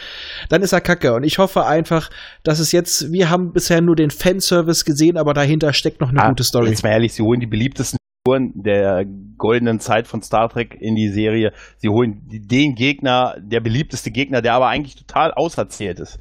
[0.50, 1.14] dann ist er kacke.
[1.14, 2.10] Und ich hoffe einfach,
[2.44, 6.22] dass es jetzt, wir haben bisher nur den Fanservice gesehen, aber dahinter steckt noch eine
[6.22, 6.68] Ah, gute Story.
[6.68, 9.04] Jetzt mal ehrlich, sie holen die beliebtesten Figuren der
[9.38, 11.52] goldenen Zeit von Star Trek in die Serie.
[11.78, 16.18] Sie holen den Gegner, der beliebteste Gegner, der aber eigentlich total auserzählt ist.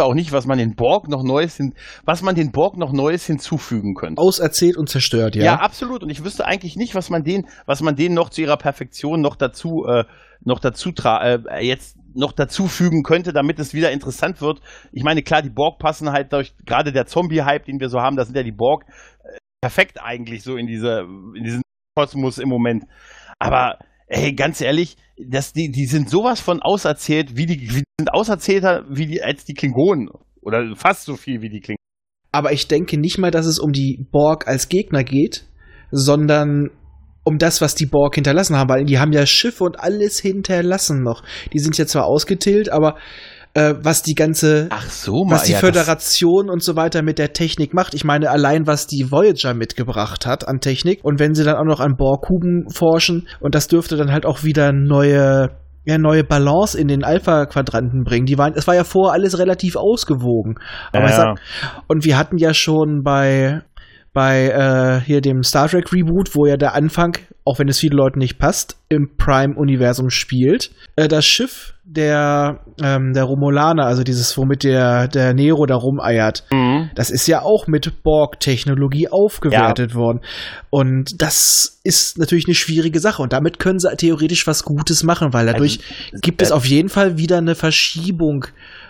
[0.00, 3.26] Auch nicht, was man den Borg noch Neues hin, was man den Borg noch Neues
[3.26, 4.22] hinzufügen könnte.
[4.22, 5.44] Auserzählt und zerstört, ja.
[5.44, 5.54] Ja.
[5.56, 6.04] absolut.
[6.04, 9.20] Und ich wüsste eigentlich nicht, was man den, was man denen noch zu ihrer Perfektion
[9.20, 10.04] noch dazu, äh,
[10.40, 14.60] noch dazu tra äh, jetzt noch dazufügen könnte, damit es wieder interessant wird.
[14.92, 18.16] Ich meine, klar, die Borg passen halt durch, gerade der Zombie-Hype, den wir so haben,
[18.16, 18.84] da sind ja die Borg
[19.24, 21.62] äh, perfekt eigentlich so in diese, in diesen
[21.98, 22.84] Kosmos im Moment.
[23.40, 28.12] Aber ey, ganz ehrlich, das, die, die sind sowas von auserzählt, wie die, wie, sind
[28.12, 30.08] auserzählter wie die, als die Klingonen.
[30.40, 31.76] Oder fast so viel wie die Klingonen.
[32.30, 35.46] Aber ich denke nicht mal, dass es um die Borg als Gegner geht,
[35.90, 36.70] sondern
[37.24, 41.02] um das, was die Borg hinterlassen haben, weil die haben ja Schiffe und alles hinterlassen
[41.02, 41.24] noch.
[41.52, 42.96] Die sind ja zwar ausgetillt, aber
[43.54, 47.32] äh, was die ganze, Ach so, was die ja, Föderation und so weiter mit der
[47.32, 47.94] Technik macht.
[47.94, 51.64] Ich meine, allein was die Voyager mitgebracht hat an Technik und wenn sie dann auch
[51.64, 55.50] noch an Borg-Kuben forschen und das dürfte dann halt auch wieder neue
[55.88, 58.26] ja, neue Balance in den Alpha-Quadranten bringen.
[58.26, 60.56] Die waren, es war ja vorher alles relativ ausgewogen.
[60.92, 61.12] Aber ja.
[61.12, 61.40] sag,
[61.86, 63.62] und wir hatten ja schon bei
[64.18, 67.96] bei äh, hier dem Star Trek Reboot, wo ja der Anfang, auch wenn es vielen
[67.96, 70.72] Leuten nicht passt, im Prime-Universum spielt.
[70.96, 76.42] Äh, das Schiff der, ähm, der Romulaner, also dieses, womit der, der Nero da rumeiert,
[76.50, 76.90] Mhm.
[76.96, 80.20] das ist ja auch mit Borg-Technologie aufgewertet worden.
[80.68, 83.22] Und das ist natürlich eine schwierige Sache.
[83.22, 85.78] Und damit können sie theoretisch was Gutes machen, weil dadurch
[86.10, 88.46] Also, gibt es äh, auf jeden Fall wieder eine Verschiebung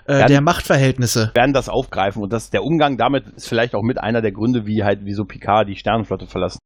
[0.09, 1.33] äh, der Machtverhältnisse.
[1.35, 4.67] werden das aufgreifen und das, der Umgang damit ist vielleicht auch mit einer der Gründe,
[4.67, 6.59] wie halt, wieso Picard die Sternenflotte verlassen.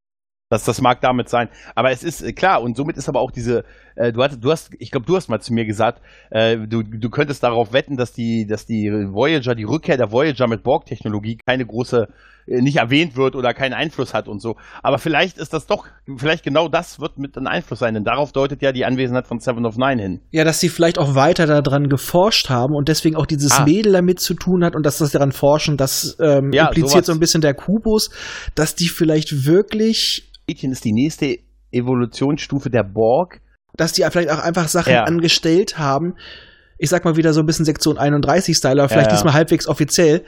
[0.53, 1.49] Das, das mag damit sein.
[1.74, 3.64] Aber es ist äh, klar, und somit ist aber auch diese,
[3.97, 6.82] äh, du, hast, du hast, ich glaube, du hast mal zu mir gesagt, äh, du,
[6.82, 11.38] du könntest darauf wetten, dass die, dass die Voyager, die Rückkehr der Voyager mit Borg-Technologie
[11.47, 12.07] keine große,
[12.47, 14.57] nicht erwähnt wird oder keinen Einfluss hat und so.
[14.82, 15.86] Aber vielleicht ist das doch,
[16.16, 19.38] vielleicht genau das wird mit einem Einfluss sein, denn darauf deutet ja die Anwesenheit von
[19.38, 20.20] Seven of Nine hin.
[20.30, 23.64] Ja, dass sie vielleicht auch weiter daran geforscht haben und deswegen auch dieses Ah.
[23.64, 27.07] Mädel damit zu tun hat und dass das daran forschen, das ähm, Ja, impliziert sowas.
[27.07, 28.11] so ein bisschen der Kubus,
[28.55, 31.36] dass die vielleicht wirklich, Mädchen ist die nächste
[31.70, 33.40] Evolutionsstufe der Borg.
[33.74, 35.05] dass die vielleicht auch einfach Sachen Ja.
[35.05, 36.14] angestellt haben.
[36.76, 39.16] Ich sag mal wieder so ein bisschen Sektion 31-Style, aber vielleicht Ja, ja.
[39.16, 40.24] diesmal halbwegs offiziell.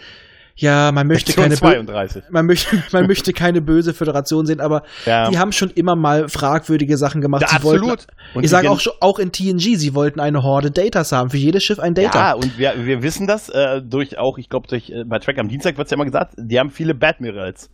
[0.57, 2.25] Ja, man möchte Sektion keine bö- 32.
[2.31, 5.29] man möchte, man möchte keine böse Föderation sehen, aber Ja.
[5.29, 7.43] die haben schon immer mal fragwürdige Sachen gemacht.
[7.43, 7.89] Ja, Sie absolut.
[7.89, 11.31] Wollten, Und ich sage auch, schon- auch in TNG, sie wollten eine Horde Datas haben.
[11.31, 12.19] Für jedes Schiff ein Data.
[12.29, 15.39] Ja, und wir, wir wissen das äh, durch auch, ich glaube, durch äh, bei Track
[15.39, 17.71] am Dienstag wird es ja immer gesagt, die haben viele Badmirals.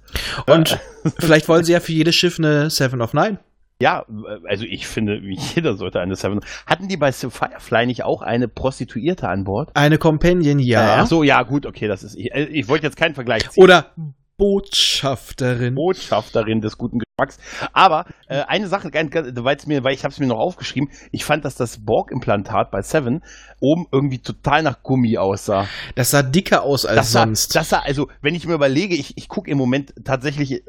[0.47, 0.79] Und
[1.19, 3.39] vielleicht wollen sie ja für jedes Schiff eine Seven of Nine.
[3.81, 5.21] Ja, äh, also ich finde,
[5.55, 6.41] jeder sollte eine Seven.
[6.67, 9.71] Hatten die bei Firefly nicht auch eine Prostituierte an Bord?
[9.75, 10.99] Eine Companion, ja.
[10.99, 12.15] Ach so, ja, gut, okay, das ist.
[12.17, 13.63] Ich, äh, ich wollte jetzt keinen Vergleich ziehen.
[13.63, 13.93] Oder
[14.41, 15.75] Botschafterin.
[15.75, 17.39] Botschafterin des guten Geschmacks.
[17.75, 21.45] Aber äh, eine Sache, weil's mir, weil ich habe es mir noch aufgeschrieben, ich fand,
[21.45, 23.23] dass das Borg-Implantat bei Seven
[23.61, 25.69] oben irgendwie total nach Gummi aussah.
[25.95, 27.55] Das sah dicker aus als Das sah, sonst.
[27.55, 30.63] das sah, also wenn ich mir überlege, ich, ich gucke im Moment tatsächlich äh,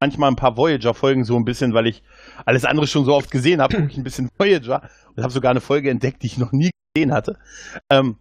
[0.00, 2.02] manchmal ein paar Voyager-Folgen so ein bisschen, weil ich
[2.44, 4.82] alles andere schon so oft gesehen habe, gucke ich ein bisschen Voyager
[5.14, 7.38] und habe sogar eine Folge entdeckt, die ich noch nie gesehen hatte.
[7.90, 8.16] Ähm,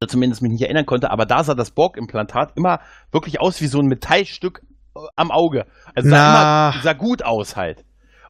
[0.00, 2.80] oder zumindest mich nicht erinnern konnte, aber da sah das Borg-Implantat immer
[3.10, 4.62] wirklich aus wie so ein Metallstück
[4.96, 5.66] äh, am Auge.
[5.94, 7.84] Also sah, immer, sah gut aus halt.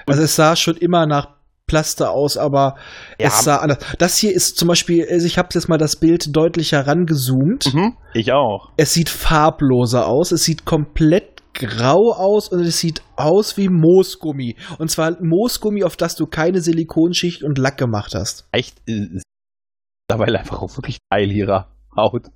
[0.06, 2.76] also es sah schon immer nach Plaster aus, aber
[3.20, 3.26] Ja.
[3.28, 3.78] es sah anders.
[3.98, 7.74] Das hier ist zum Beispiel, also ich habe jetzt mal das Bild deutlich herangezoomt.
[7.74, 8.70] Mhm, ich auch.
[8.78, 14.56] Es sieht farbloser aus, es sieht komplett grau aus und es sieht aus wie Moosgummi.
[14.78, 18.48] Und zwar Moosgummi, auf das du keine Silikonschicht und Lack gemacht hast.
[18.52, 19.24] Echt, äh, ist
[20.11, 22.26] mittlerweile einfach auch wirklich Teil ihrer Haut.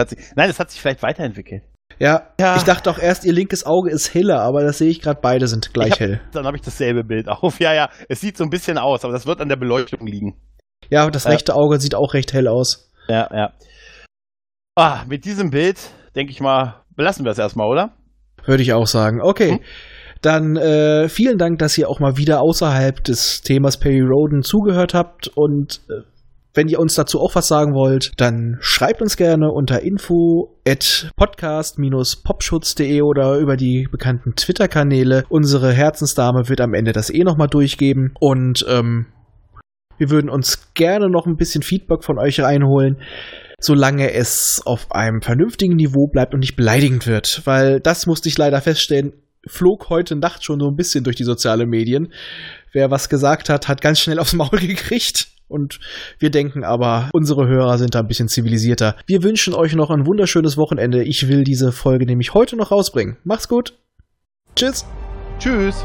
[0.00, 1.62] Hat sich, nein, es hat sich vielleicht weiterentwickelt.
[1.98, 2.56] Ja, Ja.
[2.56, 5.46] ich dachte auch erst, ihr linkes Auge ist heller, aber das sehe ich gerade, beide
[5.46, 6.20] sind gleich Ich hab- hell.
[6.32, 7.60] Dann habe ich dasselbe Bild auf.
[7.60, 10.40] Ja, ja, es sieht so ein bisschen aus, aber das wird an der Beleuchtung liegen.
[10.90, 12.90] Ja, das rechte Auge sieht auch recht hell aus.
[13.08, 13.52] Ja, ja.
[14.76, 15.78] Ah, mit diesem Bild,
[16.16, 17.92] denke ich mal, belassen wir es erstmal, oder?
[18.44, 19.20] Würde ich auch sagen.
[19.20, 19.52] Okay.
[19.52, 19.60] Hm.
[20.22, 24.94] Dann äh, vielen Dank, dass ihr auch mal wieder außerhalb des Themas Perry Roden zugehört
[24.94, 25.26] habt.
[25.34, 26.02] Und äh,
[26.54, 31.10] wenn ihr uns dazu auch was sagen wollt, dann schreibt uns gerne unter info at
[31.16, 35.24] podcast-popschutz.de oder über die bekannten Twitter-Kanäle.
[35.28, 38.14] Unsere Herzensdame wird am Ende das eh nochmal durchgeben.
[38.20, 39.06] Und ähm,
[39.98, 42.98] wir würden uns gerne noch ein bisschen Feedback von euch reinholen
[43.62, 47.42] solange es auf einem vernünftigen Niveau bleibt und nicht beleidigend wird.
[47.44, 49.12] Weil das musste ich leider feststellen,
[49.46, 52.12] flog heute Nacht schon so ein bisschen durch die sozialen Medien.
[52.72, 55.28] Wer was gesagt hat, hat ganz schnell aufs Maul gekriegt.
[55.48, 55.80] Und
[56.18, 58.96] wir denken aber, unsere Hörer sind da ein bisschen zivilisierter.
[59.06, 61.04] Wir wünschen euch noch ein wunderschönes Wochenende.
[61.04, 63.18] Ich will diese Folge nämlich heute noch rausbringen.
[63.24, 63.74] Macht's gut.
[64.56, 64.86] Tschüss.
[65.38, 65.84] Tschüss.